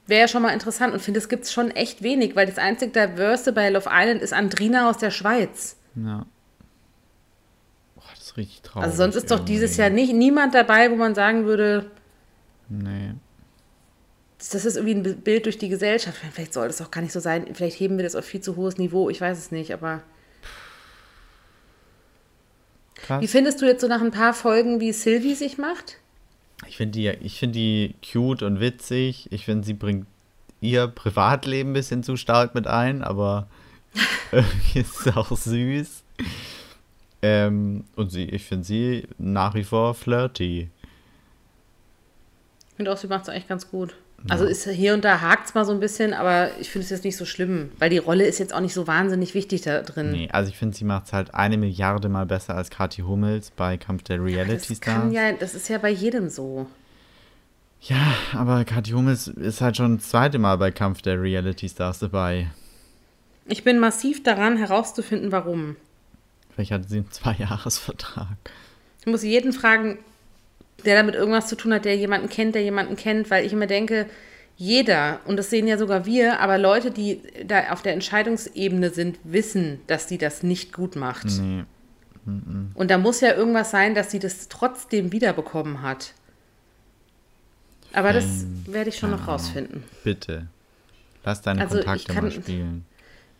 [0.06, 0.94] wäre ja schon mal interessant.
[0.94, 4.34] Und finde, es gibt schon echt wenig, weil das einzige Diverse bei Love Island ist
[4.34, 5.78] Andrina aus der Schweiz.
[5.96, 6.26] Ja.
[8.20, 8.86] ist richtig traurig.
[8.86, 9.82] Also sonst ist doch dieses irgendwie.
[9.82, 11.90] Jahr nicht niemand dabei, wo man sagen würde,
[12.70, 13.14] Nee.
[14.40, 16.18] das ist irgendwie ein Bild durch die Gesellschaft.
[16.34, 17.46] Vielleicht soll das auch gar nicht so sein.
[17.54, 19.10] Vielleicht heben wir das auf viel zu hohes Niveau.
[19.10, 20.02] Ich weiß es nicht, aber
[23.04, 23.22] Krass.
[23.22, 25.98] wie findest du jetzt so nach ein paar Folgen, wie Sylvie sich macht?
[26.68, 29.28] Ich finde die, ich find die cute und witzig.
[29.32, 30.08] Ich finde, sie bringt
[30.62, 33.48] ihr Privatleben ein bisschen zu stark mit ein, aber
[34.32, 36.04] irgendwie ist sie auch süß.
[37.22, 40.70] Ähm, und sie, ich finde sie nach wie vor flirty.
[42.70, 43.96] Ich finde auch, sie macht es eigentlich ganz gut.
[44.30, 46.90] Also ist hier und da hakt es mal so ein bisschen, aber ich finde es
[46.92, 49.82] jetzt nicht so schlimm, weil die Rolle ist jetzt auch nicht so wahnsinnig wichtig da
[49.82, 50.12] drin.
[50.12, 53.52] Nee, also ich finde, sie macht es halt eine Milliarde Mal besser als Kathi Hummels
[53.52, 55.14] bei Kampf der Reality das kann Stars.
[55.14, 56.68] ja, das ist ja bei jedem so.
[57.82, 62.00] Ja, aber Kathi Hummels ist halt schon das zweite Mal bei Kampf der Reality Stars
[62.00, 62.48] dabei.
[63.46, 65.76] Ich bin massiv daran, herauszufinden, warum.
[66.56, 68.38] Vielleicht hatte sie einen Zweijahresvertrag.
[69.02, 69.98] Ich muss jeden fragen,
[70.86, 73.68] der damit irgendwas zu tun hat, der jemanden kennt, der jemanden kennt, weil ich immer
[73.68, 74.08] denke,
[74.56, 79.18] jeder, und das sehen ja sogar wir, aber Leute, die da auf der Entscheidungsebene sind,
[79.24, 81.26] wissen, dass sie das nicht gut macht.
[81.26, 81.64] Nee.
[82.76, 86.14] Und da muss ja irgendwas sein, dass sie das trotzdem wiederbekommen hat.
[87.92, 89.42] Aber das werde ich schon noch keine Ahnung.
[89.46, 89.84] rausfinden.
[90.04, 90.48] Bitte.
[91.26, 92.86] Lass deine Also, Kontakte kann- mal spielen.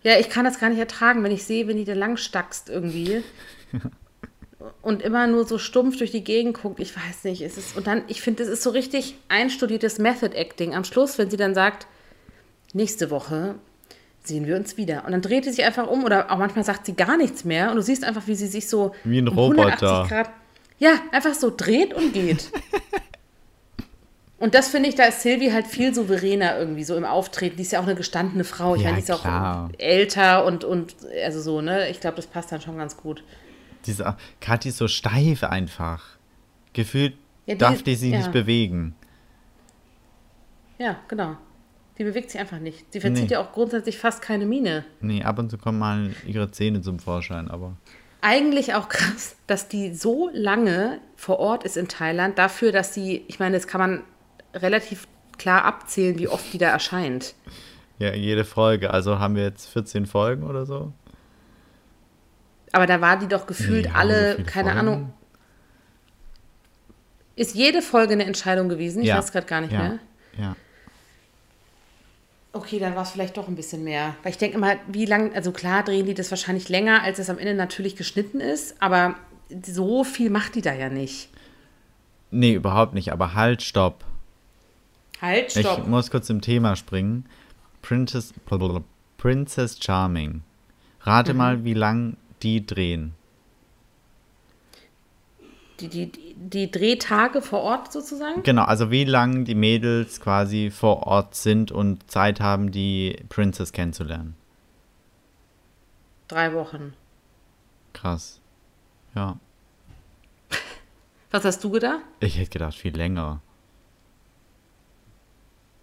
[0.04, 2.70] Ja, ich kann das gar nicht ertragen, wenn ich sehe, wenn die da lang stackst
[2.70, 3.24] irgendwie.
[4.82, 6.80] und immer nur so stumpf durch die Gegend guckt.
[6.80, 7.42] Ich weiß nicht.
[7.42, 10.74] Es ist, und dann, ich finde, es ist so richtig einstudiertes Method Acting.
[10.74, 11.88] Am Schluss, wenn sie dann sagt,
[12.74, 13.56] nächste Woche
[14.24, 15.04] sehen wir uns wieder.
[15.06, 17.70] Und dann dreht sie sich einfach um oder auch manchmal sagt sie gar nichts mehr.
[17.70, 19.68] Und du siehst einfach, wie sie sich so Wie ein um Roboter.
[19.74, 20.30] 180 Grad,
[20.80, 22.50] ja, einfach so dreht und geht.
[24.40, 27.56] Und das finde ich, da ist Sylvie halt viel souveräner irgendwie so im Auftreten.
[27.56, 28.76] Die ist ja auch eine gestandene Frau.
[28.76, 29.70] Ich Ja, meine, die ist klar.
[29.74, 30.94] auch älter und, und
[31.24, 31.88] also so, ne?
[31.90, 33.24] Ich glaube, das passt dann schon ganz gut.
[33.86, 36.04] Diese, Kathi ist so steif einfach.
[36.74, 37.14] Gefühlt
[37.46, 38.18] Ja, die- darf die sich ja.
[38.20, 38.96] nicht bewegen.
[40.80, 41.38] Ja, genau.
[41.98, 42.92] Die bewegt sich einfach nicht.
[42.92, 43.34] Sie verzieht Nee.
[43.34, 44.84] ja auch grundsätzlich fast keine Miene.
[45.00, 47.78] Nee, ab und zu kommen mal ihre Zähne zum Vorschein, aber.
[48.22, 53.24] Eigentlich auch krass, dass die so lange vor Ort ist in Thailand, dafür, dass sie,
[53.28, 54.04] ich meine, das kann man
[54.56, 55.08] relativ
[55.38, 57.36] klar abzählen, wie oft die da erscheint.
[58.00, 58.92] Ja, jede Folge.
[58.92, 60.94] Also haben wir jetzt 14 Folgen oder so?
[62.74, 64.80] Aber da war die doch gefühlt Ja, alle, so keine Folgen.
[64.80, 65.14] Ahnung.
[67.36, 69.02] Ist jede Folge eine Entscheidung gewesen?
[69.02, 69.18] Ich ja.
[69.18, 69.80] weiß gerade gar nicht ja.
[69.80, 70.00] mehr.
[70.38, 70.56] Ja.
[72.52, 74.16] Okay, dann war es vielleicht doch ein bisschen mehr.
[74.22, 77.30] Weil ich denke immer, wie lang, also klar drehen die das wahrscheinlich länger, als es
[77.30, 79.16] am Ende natürlich geschnitten ist, aber
[79.66, 81.30] so viel macht die da ja nicht.
[82.30, 83.12] Nee, überhaupt nicht.
[83.12, 84.04] Aber halt, stopp.
[85.22, 85.88] Halt, Ich stopp.
[85.88, 87.26] muss kurz zum Thema springen.
[87.82, 88.34] Princess,
[89.18, 90.42] Princess Charming.
[91.02, 91.38] Rate Mhm.
[91.38, 93.14] mal, wie lang die drehen.
[95.80, 98.44] Die, die, die, Drehtage vor Ort sozusagen?
[98.44, 103.72] Genau, also wie lang die Mädels quasi vor Ort sind und Zeit haben, die Princess
[103.72, 104.36] kennenzulernen.
[106.28, 106.94] Drei Wochen.
[107.92, 108.40] Krass.
[109.16, 109.38] Ja.
[111.32, 112.02] Was hast du gedacht?
[112.20, 113.42] Ich hätte gedacht, viel länger.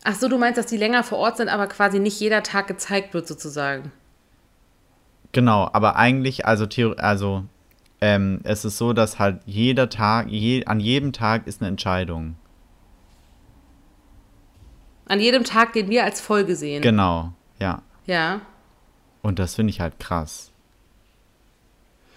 [0.05, 2.69] Ach so, du meinst, dass die länger vor Ort sind, aber quasi nicht jeder Tag
[2.69, 3.93] gezeigt wird sozusagen.
[5.33, 6.67] Genau, aber eigentlich, also,
[6.99, 7.45] also
[8.01, 12.37] ähm, es ist so, dass halt jeder Tag, je, an jedem Tag ist eine Entscheidung.
[15.07, 16.83] An jedem Tag, den wir als Folge sehen.
[16.83, 17.83] Genau, ja.
[18.07, 18.41] Ja.
[19.23, 20.51] Und das finde ich halt krass.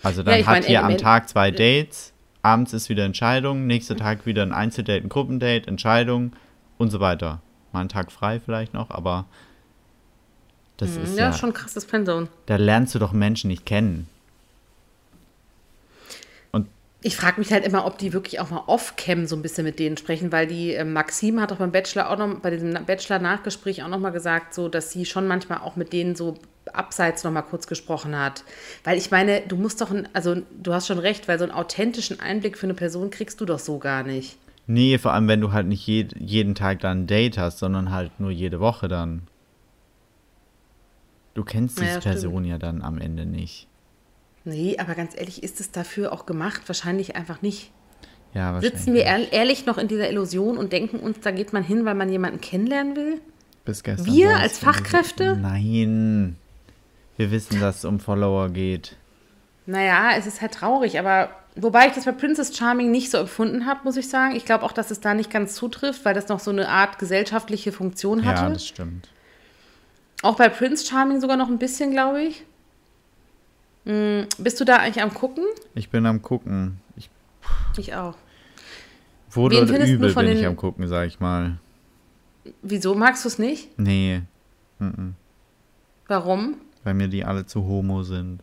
[0.03, 3.95] Also dann ich hat mein, hier am Tag zwei Dates, abends ist wieder Entscheidung, nächster
[3.95, 6.33] Tag wieder ein Einzeldate, ein Gruppendate, Entscheidung
[6.77, 7.41] und so weiter.
[7.71, 9.25] Mal einen Tag frei vielleicht noch, aber
[10.77, 12.27] das ist Ja, ja, schon krass, das Pensum.
[12.45, 14.07] da lernst du doch Menschen nicht kennen.
[16.51, 16.67] Und
[17.01, 19.79] Ich frage mich halt immer, ob die wirklich auch mal off-cam so ein bisschen mit
[19.79, 23.83] denen sprechen, weil die äh, Maxim hat doch beim Bachelor auch noch, bei diesem Bachelor-Nachgespräch
[23.83, 26.35] auch noch mal gesagt, so, dass sie schon manchmal auch mit denen so
[26.71, 28.43] abseits noch mal kurz gesprochen hat.
[28.83, 31.53] Weil ich meine, du musst doch, ein, also du hast schon recht, weil so einen
[31.53, 34.37] authentischen Einblick für eine Person kriegst du doch so gar nicht.
[34.65, 37.91] nee, vor allem wenn du halt nicht jed jeden Tag dann ein Date hast, sondern
[37.91, 39.23] halt nur jede Woche dann.
[41.33, 42.13] Du kennst Ja, diese stimmt.
[42.15, 43.67] Person ja dann am Ende nicht.
[44.45, 46.63] Nee, aber ganz ehrlich, ist es dafür auch gemacht?
[46.67, 47.71] Wahrscheinlich einfach nicht.
[48.33, 51.63] Ja, Sitzen wir ehr- ehrlich noch in dieser Illusion und denken uns, da geht man
[51.63, 53.21] hin, weil man jemanden kennenlernen will?
[53.63, 55.37] Bis gestern Wir als Fachkräfte?
[55.37, 56.35] Nein.
[57.15, 58.97] Wir wissen, dass es um Follower geht.
[59.65, 63.65] Naja, es ist halt traurig, aber wobei ich das bei Princess Charming nicht so empfunden
[63.65, 64.35] habe, muss ich sagen.
[64.35, 66.99] Ich glaube auch, dass es da nicht ganz zutrifft, weil das noch so eine Art
[66.99, 68.41] gesellschaftliche Funktion hatte.
[68.41, 69.09] Ja, das stimmt.
[70.23, 72.43] Auch bei Prince Charming sogar noch ein bisschen, glaube ich.
[73.85, 75.43] Hm, bist du da eigentlich am gucken?
[75.75, 76.79] Ich bin am gucken.
[76.95, 77.09] Ich,
[77.77, 78.15] Ich auch.
[79.35, 81.57] Wen oder übel bin ich den- am gucken, sag ich mal.
[82.61, 83.77] Wieso magst du es nicht?
[83.79, 84.21] Nee.
[84.79, 85.15] Mhm.
[86.07, 86.57] Warum?
[86.83, 88.41] Weil mir die alle zu homo sind.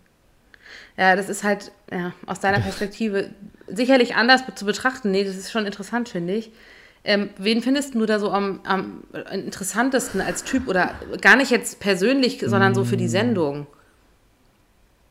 [0.97, 3.31] Ja, das ist halt ja, aus deiner Perspektive
[3.68, 5.11] sicherlich anders zu betrachten.
[5.11, 6.51] Nee, das ist schon interessant, finde ich.
[7.03, 11.80] Ähm, wen findest du da so am, am interessantesten als Typ oder gar nicht jetzt
[11.80, 13.66] persönlich, sondern so für die Sendung?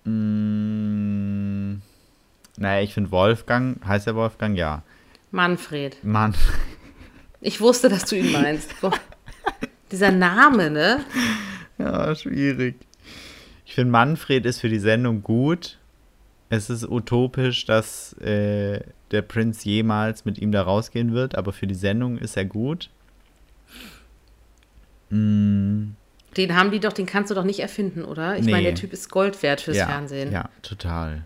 [0.04, 1.82] Mm,
[2.58, 4.56] naja, ich finde Wolfgang, heißt der Wolfgang?
[4.58, 4.84] Ja.
[5.32, 6.04] Manfred.
[6.04, 6.34] Mann.
[7.42, 8.76] Ich wusste, dass du ihn meinst.
[9.94, 11.06] Dieser Name, ne?
[11.78, 12.76] Ja, schwierig.
[13.66, 15.78] Ich finde, Manfred ist für die Sendung gut.
[16.50, 18.82] Es ist utopisch, dass äh,
[19.12, 22.90] der Prinz jemals mit ihm da rausgehen wird, aber für die Sendung ist er gut.
[25.10, 25.92] Mm,
[26.38, 28.38] Den haben die doch, den kannst du doch nicht erfinden, oder?
[28.38, 28.52] Ich Nee.
[28.52, 30.32] meine, der Typ ist Gold wert fürs ja, Fernsehen.
[30.32, 31.24] Ja, total.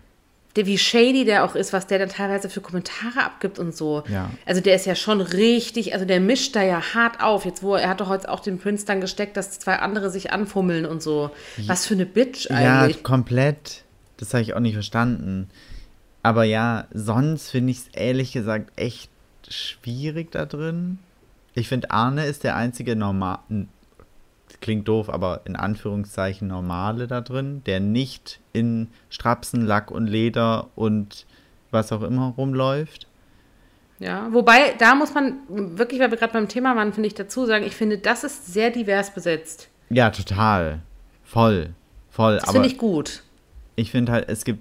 [0.56, 4.04] Der, wie shady der auch ist, was der dann teilweise für Kommentare abgibt und so.
[4.08, 4.30] Ja.
[4.46, 7.44] Also der ist ja schon richtig, also der mischt da ja hart auf.
[7.44, 10.32] Jetzt, wo er hat doch heute auch den Prinz dann gesteckt, dass zwei andere sich
[10.32, 11.30] anfummeln und so.
[11.66, 13.02] Was für eine Bitch Ja, eigentlich.
[13.02, 13.82] komplett.
[14.16, 15.50] Das habe ich auch nicht verstanden.
[16.24, 19.10] Aber ja, sonst finde ich es ehrlich gesagt echt
[19.46, 20.98] schwierig da drin.
[21.52, 23.40] Ich finde, Arne ist der einzige normal.
[24.62, 30.70] Klingt doof, aber in Anführungszeichen normale da drin, der nicht in Strapsen, Lack und Leder
[30.76, 31.26] und
[31.70, 33.06] was auch immer rumläuft.
[33.98, 37.44] Ja, wobei, da muss man wirklich, weil wir gerade beim Thema waren, finde ich dazu
[37.44, 39.68] sagen, ich finde, das ist sehr divers besetzt.
[39.90, 40.80] Ja, total.
[41.22, 41.74] Voll.
[42.08, 42.36] Voll.
[42.36, 43.22] Das aber finde ich gut.
[43.76, 44.60] ich finde halt, es gibt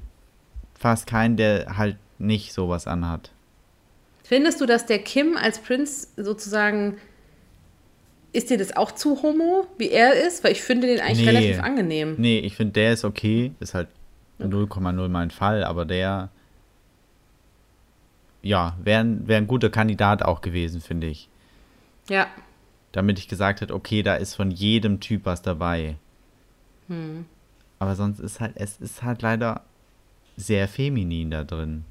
[0.84, 3.32] fast keinen, der halt nicht sowas anhat.
[4.24, 6.98] Findest du, dass der Kim als Prinz sozusagen,
[8.34, 10.44] ist dir das auch zu homo, wie er ist?
[10.44, 11.30] Weil ich finde den eigentlich Nee.
[11.30, 12.16] relativ angenehm.
[12.18, 13.54] Nee, ich finde, der ist okay.
[13.60, 13.88] Ist halt
[14.40, 16.30] 0,0 mein Fall, aber der,
[18.42, 21.30] ja, wäre wär ein guter Kandidat auch gewesen, finde ich.
[22.10, 22.28] Ja,
[22.92, 25.96] Damit ich gesagt hätte, okay, da ist von jedem Typ was dabei.
[26.90, 27.26] Hm.
[27.80, 29.62] Aber sonst ist halt, es ist halt leider
[30.38, 31.86] sehr feminin da drin.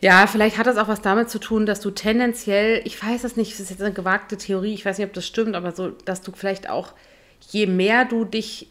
[0.00, 3.36] Ja, vielleicht hat das auch was damit zu tun, dass du tendenziell, ich weiß es
[3.36, 5.90] nicht, das ist jetzt eine gewagte Theorie, ich weiß nicht, ob das stimmt, aber so,
[5.90, 6.92] dass du vielleicht auch,
[7.50, 8.68] je mehr du dich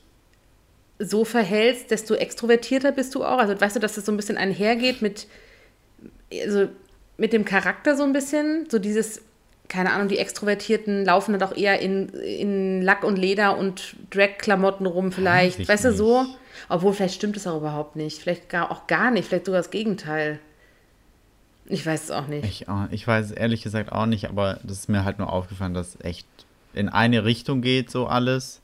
[0.99, 3.39] so verhältst, desto extrovertierter bist du auch.
[3.39, 5.27] Also weißt du, dass das so ein bisschen einhergeht mit,
[6.31, 6.67] also
[7.17, 9.21] mit dem Charakter so ein bisschen, so dieses,
[9.73, 14.85] keine Ahnung, die Extrovertierten laufen dann auch eher in, in Lack und Leder und Drag-Klamotten
[14.85, 16.25] rum vielleicht, Weiß ich weißt du, so.
[16.69, 18.19] Obwohl, vielleicht stimmt es auch überhaupt nicht.
[18.21, 20.39] Vielleicht gar, auch gar nicht, vielleicht sogar das Gegenteil.
[21.65, 22.45] Ich weiß es auch nicht.
[22.45, 25.73] Ich, ich weiß es ehrlich gesagt auch nicht, aber das ist mir halt nur aufgefallen,
[25.73, 26.27] dass echt
[26.75, 28.61] in eine Richtung geht so alles.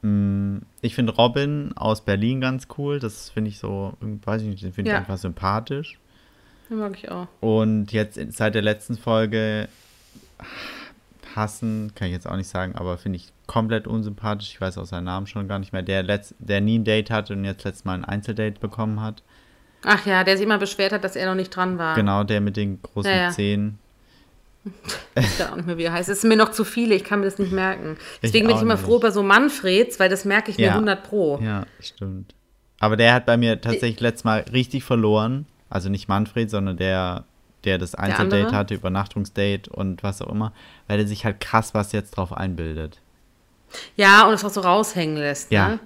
[0.00, 2.98] Mm, Ich finde Robin aus Berlin ganz cool.
[2.98, 5.00] Das finde ich so, weiß ich nicht, den finde ich Ja.
[5.00, 5.98] einfach sympathisch.
[6.70, 7.26] Den mag ich auch.
[7.40, 9.68] Und jetzt seit der letzten Folge
[11.34, 14.50] hassen, kann ich jetzt auch nicht sagen, aber finde ich komplett unsympathisch.
[14.50, 15.82] Ich weiß auch seinen Namen schon gar nicht mehr.
[15.82, 19.22] Der, letzt, der nie ein Date hatte und jetzt letztes Mal ein Einzeldate bekommen hat.
[19.84, 21.94] Ach ja, der sich immer beschwert hat, dass er noch nicht dran war.
[21.96, 23.30] Genau, der mit den großen Ja, ja.
[23.30, 23.78] Zähnen.
[25.16, 26.08] Ich weiß auch nicht mehr, wie er heißt.
[26.08, 27.98] Es ist mir noch zu viele, ich kann mir das nicht merken.
[28.22, 28.84] Deswegen bin auch ich immer nicht.
[28.84, 30.72] froh bei so Manfreds, weil das merke ich mir Ja.
[30.72, 31.38] 100 pro.
[31.42, 32.34] Ja, stimmt.
[32.80, 35.44] Aber der hat bei mir tatsächlich letztes Mal richtig verloren.
[35.68, 37.24] Also nicht Manfred, sondern der,
[37.64, 40.52] der das Einzeldate hatte, Übernachtungsdate und was auch immer,
[40.86, 43.00] weil er sich halt krass was jetzt drauf einbildet.
[43.96, 45.50] Ja, und es auch so raushängen lässt.
[45.50, 45.68] Ja.
[45.68, 45.80] Ne?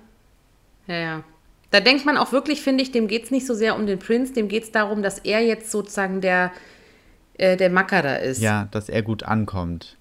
[0.86, 1.24] Ja, ja.
[1.70, 3.98] Da denkt man auch wirklich, finde ich, dem geht es nicht so sehr um den
[3.98, 6.50] Prinz, dem geht es darum, dass er jetzt sozusagen der,
[7.34, 8.40] äh, der Macker da ist.
[8.40, 9.96] Ja, dass er gut ankommt.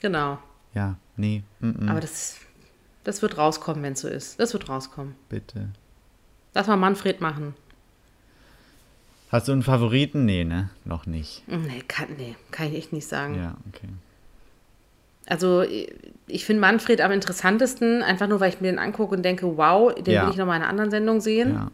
[0.00, 0.38] Genau.
[0.74, 2.36] Ja, nee, mm -mm, Aber das,
[3.04, 4.38] das wird rauskommen, wenn es so ist.
[4.38, 5.14] Das wird rauskommen.
[5.28, 5.70] bitte.
[6.52, 7.54] Lass mal Manfred machen.
[9.36, 10.24] Hast du einen Favoriten?
[10.24, 10.70] Nee, ne?
[10.86, 11.42] Noch nicht.
[11.46, 13.34] Nee, kann, nee, kann ich echt nicht sagen.
[13.34, 13.88] Ja, okay.
[15.26, 15.62] Also
[16.26, 19.94] ich finde Manfred am interessantesten, einfach nur, weil ich mir den angucke und denke, wow,
[19.94, 20.24] den Ja.
[20.24, 21.52] will ich noch mal in einer anderen Sendung sehen.
[21.52, 21.70] Ja.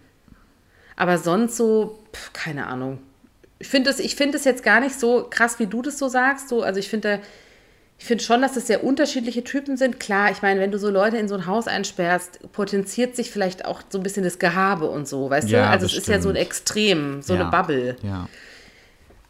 [0.96, 2.98] Aber sonst so, pf, keine Ahnung.
[3.60, 6.48] Ich finde es find jetzt gar nicht so krass, wie du das so sagst.
[6.48, 7.20] So, also ich finde,
[8.02, 10.00] ich finde schon, dass das sehr unterschiedliche Typen sind.
[10.00, 13.64] Klar, ich meine, wenn du so Leute in so ein Haus einsperrst, potenziert sich vielleicht
[13.64, 15.70] auch so ein bisschen das Gehabe und so, weißt Ja, du?
[15.70, 16.34] Also es ist ja so ein.
[16.34, 17.42] Extrem, so ja.
[17.42, 17.96] eine Bubble.
[18.02, 18.28] Ja.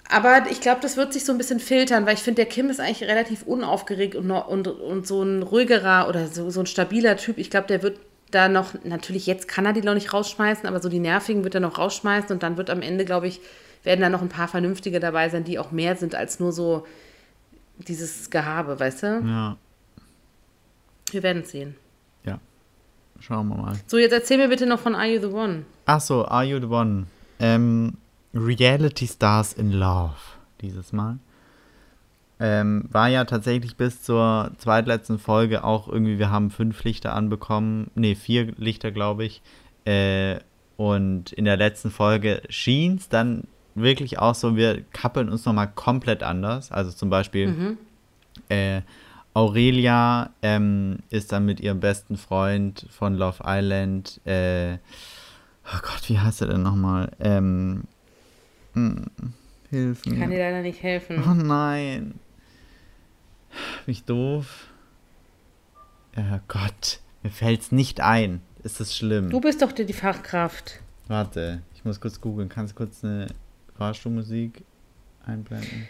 [0.08, 2.70] Aber ich glaube, das wird sich so ein bisschen filtern, weil ich finde, der Kim
[2.70, 7.18] ist eigentlich relativ unaufgeregt und, und, und so ein ruhigerer oder so, so ein stabiler
[7.18, 7.36] Typ.
[7.36, 8.00] Ich glaube, der wird
[8.30, 11.54] da noch, natürlich jetzt kann er die noch nicht rausschmeißen, aber so die nervigen wird
[11.54, 13.42] er noch rausschmeißen und dann wird am Ende, glaube ich,
[13.82, 16.86] werden da noch ein paar Vernünftige dabei sein, die auch mehr sind als nur so
[17.88, 19.22] dieses Gehabe, weißt du?
[19.26, 19.56] Ja.
[21.10, 21.76] Wir werden es sehen.
[22.24, 22.38] Ja.
[23.20, 23.76] Schauen wir mal.
[23.86, 25.64] So, jetzt erzähl mir bitte noch von Are You the One?
[25.86, 27.06] Ach so, Are You the One?
[27.38, 27.98] Ähm,
[28.34, 30.14] Reality Stars in Love
[30.60, 31.18] dieses Mal.
[32.40, 37.90] Ähm, war ja tatsächlich bis zur zweitletzten Folge auch irgendwie, wir haben fünf Lichter anbekommen,
[37.94, 39.42] nee, vier Lichter, glaube ich.
[39.84, 40.38] Äh,
[40.76, 43.44] und in der letzten Folge schien es dann
[43.74, 46.70] wirklich auch so, wir kappeln uns nochmal komplett anders.
[46.72, 47.78] Also zum Beispiel Mhm.
[48.48, 48.82] äh,
[49.34, 56.18] Aurelia ähm, ist dann mit ihrem besten Freund von Love Island, äh, oh Gott, wie
[56.18, 57.10] heißt er denn nochmal?
[57.18, 57.84] Ähm,
[58.74, 59.06] hm,
[59.70, 60.38] hilf Ich kann dir mir.
[60.38, 61.22] leider nicht helfen.
[61.26, 62.14] Oh nein.
[63.86, 64.66] Bin ich doof?
[66.16, 68.42] Ja, Gott, mir fällt's nicht ein.
[68.62, 69.30] Ist das schlimm?
[69.30, 70.80] Du bist doch die die Fachkraft.
[71.08, 72.48] Warte, ich muss kurz googeln.
[72.48, 73.26] Kannst du kurz eine
[73.82, 74.62] Fahrstuhlmusik
[75.26, 75.88] einblenden?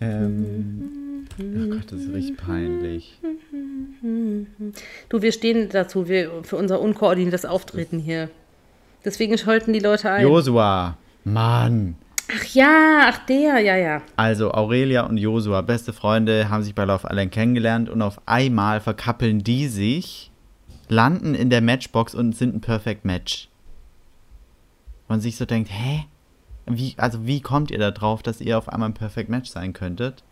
[0.00, 3.20] ähm, oh Gott, das ist richtig peinlich.
[5.08, 8.30] Du, wir stehen dazu, wir, für unser unkoordiniertes Auftreten hier.
[9.04, 10.22] Deswegen schalten die Leute ein.
[10.24, 11.94] Josua, Mann.
[12.36, 14.02] Ach ja, ach der, ja, ja.
[14.16, 18.80] Also Aurelia und Josua, beste Freunde, haben sich bei Love Island kennengelernt und auf einmal
[18.80, 20.31] verkappeln die sich,
[20.92, 23.48] landen in der Matchbox und sind ein Perfect Match.
[25.08, 26.04] Man sich so denkt, hä?
[26.66, 29.72] Wie, also wie kommt ihr da drauf, dass ihr auf einmal ein Perfect Match sein
[29.72, 30.22] könntet?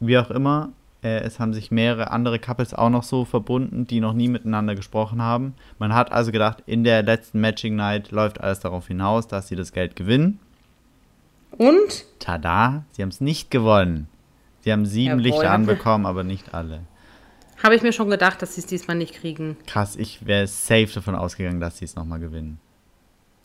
[0.00, 0.72] Wie auch immer,
[1.02, 4.74] äh, es haben sich mehrere andere Couples auch noch so verbunden, die noch nie miteinander
[4.74, 5.54] gesprochen haben.
[5.78, 9.56] Man hat also gedacht, in der letzten Matching Night läuft alles darauf hinaus, dass sie
[9.56, 10.40] das Geld gewinnen.
[11.50, 12.06] Und?
[12.18, 14.08] Tada, sie haben es nicht gewonnen.
[14.60, 16.80] Sie haben sieben Jawohl, Lichter anbekommen, aber nicht alle.
[17.62, 19.56] Habe ich mir schon gedacht, dass sie es diesmal nicht kriegen.
[19.66, 22.58] Krass, ich wäre safe davon ausgegangen, dass sie es nochmal gewinnen.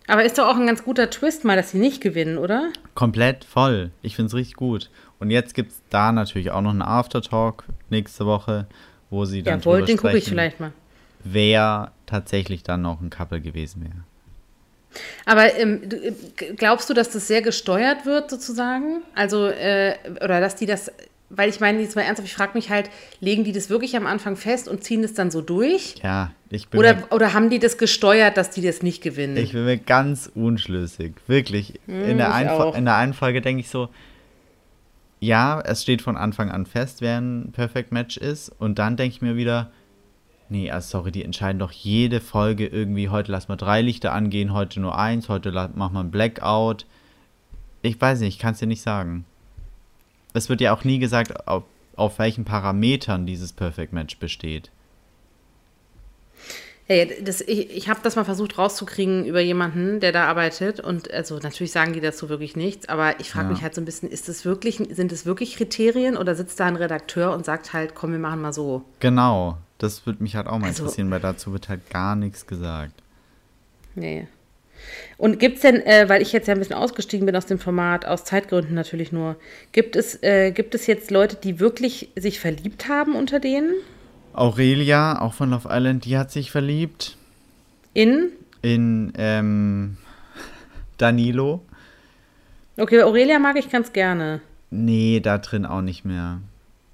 [0.07, 2.72] Aber ist doch auch ein ganz guter Twist mal, dass sie nicht gewinnen, oder?
[2.95, 3.91] Komplett voll.
[4.01, 4.89] Ich finde es richtig gut.
[5.20, 8.66] Und jetzt gibt es da natürlich auch noch einen Aftertalk nächste Woche,
[9.12, 10.72] wo sie dann Jawohl, den gucke ich vielleicht mal.
[11.24, 14.03] wer tatsächlich dann noch ein Couple gewesen wäre.
[15.26, 19.03] Aber ähm, äh, glaubst du, dass das sehr gesteuert wird, sozusagen?
[19.14, 19.93] Also, äh,
[20.24, 20.91] oder dass die das,
[21.30, 24.08] weil ich meine, jetzt mal ernsthaft, ich frage mich halt, legen die das wirklich am
[24.08, 25.96] Anfang fest und ziehen das dann so durch?
[26.04, 29.38] Ja, ich bin, Oder, mir, oder haben die das gesteuert, dass die das nicht gewinnen?
[29.38, 31.14] ich bin mir ganz unschlüssig.
[31.28, 31.80] Wirklich.
[31.88, 32.76] in, der auch.
[32.76, 33.90] in der einen Folge denke ich so,
[35.20, 38.50] ja, es steht von Anfang an fest, wer ein Perfect Match ist.
[38.58, 39.72] Und dann denke ich mir wieder,
[40.48, 44.54] nee, also sorry, die entscheiden doch jede Folge irgendwie, heute lass mal drei Lichter angehen,
[44.54, 46.86] heute nur eins, heute mach mal ein Blackout.
[47.82, 49.26] Ich weiß nicht, ich kann es dir nicht sagen.
[50.34, 51.64] Es wird ja auch nie gesagt, auf,
[51.96, 54.72] auf welchen Parametern dieses Perfect Match besteht.
[56.88, 60.80] Ja, das, ich ich habe das mal versucht rauszukriegen über jemanden, der da arbeitet.
[60.80, 63.52] Und also natürlich sagen die dazu wirklich nichts, aber ich frage Ja.
[63.54, 66.66] mich halt so ein bisschen, ist das wirklich, sind das wirklich Kriterien oder sitzt da
[66.66, 68.84] ein Redakteur und sagt halt, komm, wir machen mal so?
[69.02, 72.48] Genau, das würde mich halt auch mal Also- interessieren, weil dazu wird halt gar nichts
[72.48, 73.04] gesagt.
[73.94, 74.28] Nee.
[75.18, 77.60] Und gibt es denn, äh, weil ich jetzt ja ein bisschen ausgestiegen bin aus dem
[77.60, 79.36] Format, aus Zeitgründen natürlich nur,
[79.72, 83.74] gibt es, äh, gibt es jetzt Leute, die wirklich sich verliebt haben unter denen?
[84.34, 87.18] Aurelia, auch von Love Island, die hat sich verliebt
[87.94, 88.30] In?
[88.62, 89.98] in ähm,
[90.98, 91.62] Danilo.
[92.78, 94.42] Okay, Aurelia mag ich ganz gerne.
[94.72, 96.40] Nee, da drin auch nicht mehr.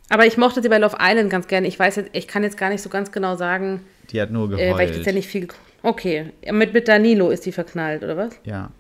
[0.10, 1.68] Aber ich mochte sie bei Love Island ganz gerne.
[1.68, 3.82] Ich weiß jetzt, ich kann jetzt gar nicht so ganz genau sagen,
[4.12, 4.78] Die hat nur äh, geheult.
[4.78, 5.48] weil ich jetzt ja nicht viel.
[5.86, 8.40] Okay, mit, mit Danilo ist sie verknallt, oder was?
[8.44, 8.72] ja,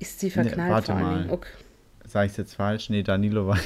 [0.00, 1.32] Ist sie verknallt warte vor allen mal.
[1.32, 1.48] Okay.
[2.06, 2.90] sag ich jetzt falsch?
[2.90, 3.58] Nee, Danilo war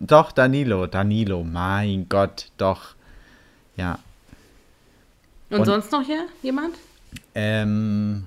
[0.00, 2.94] Doch, Danilo, Danilo, mein Gott, doch.
[3.76, 3.98] Ja.
[5.50, 6.76] Und, Und- sonst noch hier jemand?
[7.34, 8.26] Ähm,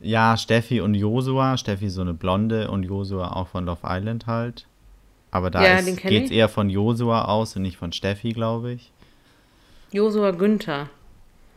[0.00, 1.56] ja, Steffi und Josua.
[1.56, 4.66] Steffi so eine Blonde und Josua auch von Love Island halt.
[5.30, 6.36] Aber da Ja, geht's ich.
[6.36, 8.90] eher von Josua aus und nicht von Steffi, glaube ich.
[9.92, 10.88] Josua Günther.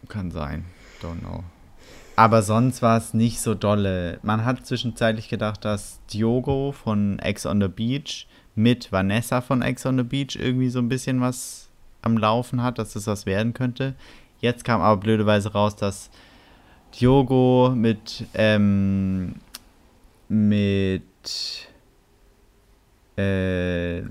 [0.08, 0.66] Kann sein.
[1.02, 1.44] Don't know.
[2.16, 4.20] Aber sonst war es nicht so dolle.
[4.24, 9.86] Man hat zwischenzeitlich gedacht, dass Diogo von Ex on the Beach mit Vanessa von Ex
[9.86, 11.70] on the Beach irgendwie so ein bisschen was
[12.02, 13.96] am Laufen hat, dass das was werden könnte.
[14.42, 16.10] Jetzt kam aber blöderweise raus, dass
[17.00, 19.36] Diogo mit ähm,
[20.28, 21.04] mit
[23.18, 24.02] äh,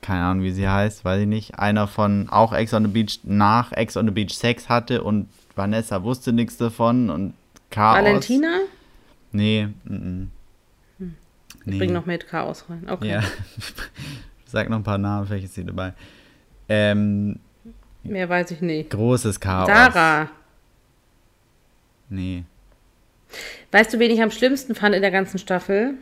[0.00, 3.20] keine Ahnung, wie sie heißt, weiß ich nicht, einer von auch Ex on the Beach
[3.24, 7.34] nach Ex on the Beach Sex hatte und Vanessa wusste nichts davon und
[7.70, 7.98] Chaos.
[7.98, 8.60] Valentina?
[9.32, 10.30] Nee, mm, mm.
[11.64, 11.78] nee.
[11.78, 12.88] Bring noch mit Chaos rein.
[12.88, 13.08] Okay.
[13.08, 13.22] Ja.
[14.46, 15.92] Sag noch ein paar Namen, vielleicht ist sie dabei.
[16.68, 17.38] Ähm,
[18.02, 18.90] Mehr weiß ich nicht.
[18.90, 19.66] großes Chaos.
[19.66, 20.30] Sarah.
[22.08, 22.44] Nee.
[23.72, 25.94] Weißt du, wen ich am schlimmsten fand in der ganzen Staffel?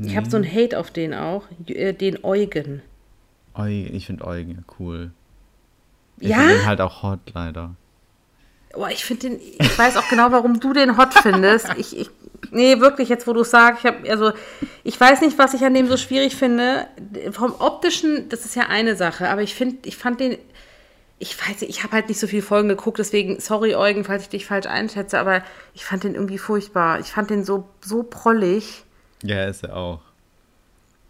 [0.00, 1.44] Ich habe so einen Hate auf den auch.
[1.66, 2.82] Äh, Den Eugen.
[3.54, 5.10] Eugen, ich finde Eugen ja cool.
[6.20, 6.38] Ich Ja?
[6.38, 7.74] finde ihn halt auch hot, leider.
[8.74, 11.68] Oh, ich finde den, ich weiß auch genau, warum du den hot findest.
[11.78, 12.10] Ich, ich,
[12.52, 14.32] nee, wirklich, jetzt wo du es sagst, ich habe, also,
[14.84, 16.86] ich weiß nicht, was ich an dem so schwierig finde.
[17.32, 20.36] Vom optischen, das ist ja eine Sache, aber ich finde, ich fand den,
[21.18, 24.24] ich weiß nicht, ich habe halt nicht so viele Folgen geguckt, deswegen, sorry Eugen, falls
[24.24, 25.42] ich dich falsch einschätze, aber
[25.74, 27.00] ich fand den irgendwie furchtbar.
[27.00, 28.84] Ich fand den so, so prollig.
[29.22, 30.00] Ja, ist er auch.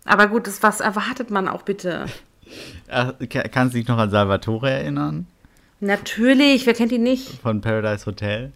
[0.05, 2.07] Aber gut, das, was erwartet man auch bitte?
[2.89, 3.13] Ach,
[3.51, 5.27] kannst du dich noch an Salvatore erinnern?
[5.81, 7.41] Natürlich, wer kennt ihn nicht?
[7.43, 8.53] Von Paradise Hotel?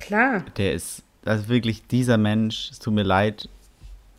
[0.00, 0.44] Klar.
[0.56, 3.48] Der ist, also wirklich dieser Mensch, es tut mir leid,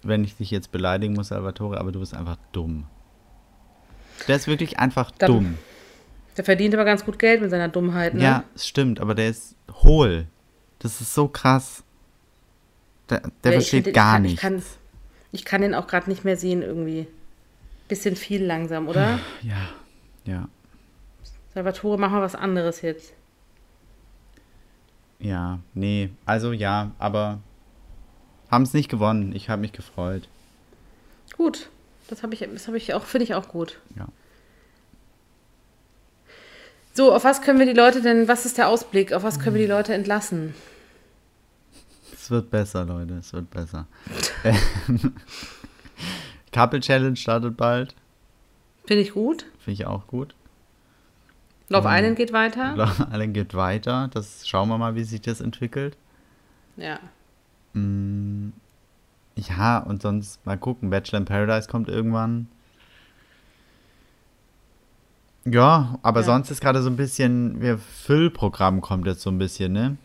[0.03, 2.85] wenn ich dich jetzt beleidigen muss, Salvatore, aber du bist einfach dumm.
[4.27, 5.57] Der ist wirklich einfach Da- dumm.
[6.37, 8.23] Der verdient aber ganz gut Geld mit seiner Dummheit, ne?
[8.23, 10.27] Ja, stimmt, aber der ist hohl.
[10.79, 11.83] Das ist so krass.
[13.09, 14.33] Der, der Ja, ich versteht den- gar ich kann, nicht.
[14.33, 14.63] Ich kann,
[15.31, 17.07] ich kann den auch gerade nicht mehr sehen irgendwie.
[17.87, 19.19] Bisschen viel langsam, oder?
[19.43, 19.69] ja,
[20.25, 20.49] ja,
[21.53, 23.13] Salvatore, mach mal was anderes jetzt.
[25.19, 27.39] ja, nee, also ja, aber
[28.51, 29.33] haben es nicht gewonnen.
[29.35, 30.27] Ich habe mich gefreut.
[31.37, 31.69] Gut.
[32.09, 33.79] Das habe ich, das habe ich auch, finde ich auch gut.
[33.97, 34.07] Ja.
[36.93, 39.13] So, auf was können wir die Leute denn, was ist der Ausblick?
[39.13, 40.55] Auf was können wir die Leute entlassen?
[42.27, 43.87] Es wird besser, Leute, es wird besser.
[46.51, 47.95] Couple Challenge startet bald.
[48.85, 49.45] Finde ich gut.
[49.59, 50.35] Finde ich auch gut.
[51.69, 52.75] Love Island geht weiter.
[52.75, 54.09] Love Island geht weiter.
[54.13, 55.95] Das schauen wir mal, wie sich das entwickelt.
[56.75, 56.99] Ja.
[57.71, 58.49] Mm,
[59.37, 60.89] Ja, und sonst mal gucken.
[60.89, 62.49] Bachelor in Paradise kommt irgendwann.
[65.45, 66.25] Ja, aber Ja.
[66.25, 69.95] sonst ist gerade so ein bisschen, wir Füllprogramm kommt jetzt so ein bisschen, ne?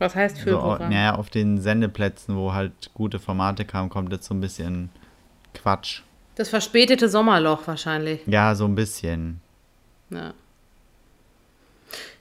[0.00, 0.90] Was heißt So, Füllprogramm?
[0.90, 4.88] naja, auf den Sendeplätzen, wo halt gute Formate kamen, kommt jetzt so ein bisschen
[5.54, 6.00] Quatsch.
[6.34, 8.20] Das verspätete Sommerloch wahrscheinlich.
[8.26, 9.40] Ja, so ein bisschen.
[10.10, 10.32] Ja.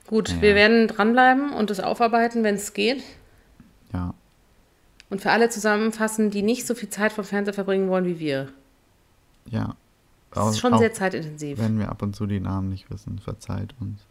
[0.08, 0.42] Gut, Ja.
[0.42, 3.02] wir werden dranbleiben und es aufarbeiten, wenn es geht.
[3.94, 4.14] Ja.
[5.10, 8.50] Und für alle zusammenfassen, die nicht so viel Zeit vom Fernseher verbringen wollen wie wir.
[9.50, 9.76] Ja.
[10.32, 11.58] Das ist schon sehr zeitintensiv.
[11.58, 14.02] Wenn wir ab und zu die Namen nicht wissen, verzeiht uns.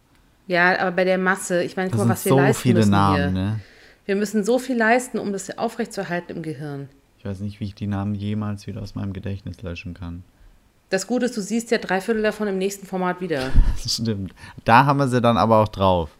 [0.49, 2.91] Ja, aber bei der Masse, ich meine, guck mal, was wir so leisten viele müssen
[2.91, 3.31] Namen, hier.
[3.31, 3.61] ne?
[4.07, 6.89] Wir müssen so viel leisten, um das aufrechtzuerhalten im Gehirn.
[7.19, 10.25] Ich weiß nicht, wie ich die Namen jemals wieder aus meinem Gedächtnis löschen kann.
[10.89, 13.51] Das Gute ist, du siehst ja drei Viertel davon im nächsten Format wieder.
[13.83, 14.35] Das stimmt.
[14.65, 16.11] Da haben wir sie dann aber auch drauf.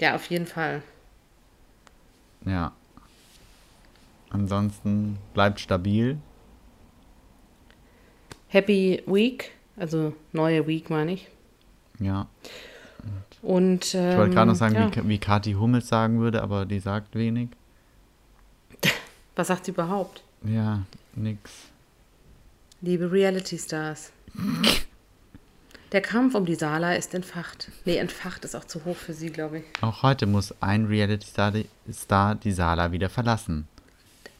[0.00, 0.82] Ja, auf jeden Fall.
[2.44, 2.72] Ja.
[4.30, 6.18] Ansonsten bleibt stabil.
[8.48, 11.28] Happy Week, also neue Week meine ich.
[12.00, 12.26] Ja.
[13.42, 14.90] Und ähm, Ich wollte gerade noch sagen, ja.
[14.94, 17.48] wie, wie Kathi Hummels sagen würde, aber die sagt wenig.
[19.36, 20.22] was sagt sie überhaupt?
[20.44, 20.82] Ja,
[21.14, 21.50] nix.
[22.80, 24.12] Liebe Reality Stars.
[25.92, 27.70] Der Kampf um die Sala ist entfacht.
[27.84, 29.64] Nee, entfacht ist auch zu hoch für sie, glaube ich.
[29.82, 33.68] Auch heute muss ein Reality-Star die, Star die Sala wieder verlassen.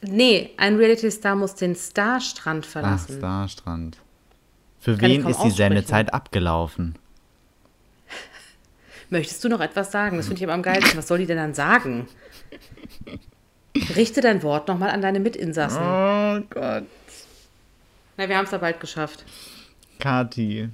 [0.01, 3.17] Nee, ein Reality Star muss den Starstrand Ach, verlassen.
[3.17, 3.97] Starstrand.
[4.79, 5.49] Für Kann wen ist die.
[5.51, 6.95] Sendezeit abgelaufen?
[9.09, 10.17] Möchtest du noch etwas sagen?
[10.17, 10.97] Das finde ich aber am geilsten.
[10.97, 12.07] Was soll die denn dann sagen?
[13.95, 15.81] Richte dein Wort nochmal an deine Mitinsassen.
[15.81, 16.83] Oh Gott.
[18.17, 19.23] Na, wir haben es ja bald geschafft.
[19.99, 20.69] Kathi.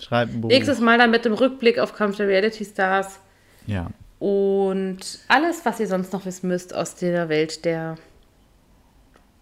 [0.00, 0.48] Schreib ein Buch.
[0.48, 3.20] Nächstes Mal dann mit dem Rückblick auf Kampf der Reality Stars
[3.66, 3.90] Ja.
[4.18, 7.96] und alles, was ihr sonst noch wissen müsst aus der Welt der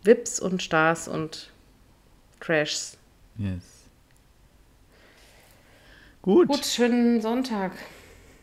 [0.04, 1.50] Vips und Stars und
[2.40, 2.98] Crashs.
[3.38, 3.77] Yes.
[6.22, 6.48] Gut.
[6.48, 7.72] Gut, schönen Sonntag.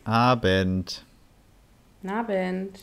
[0.04, 1.04] Abend.
[2.06, 2.78] Abend.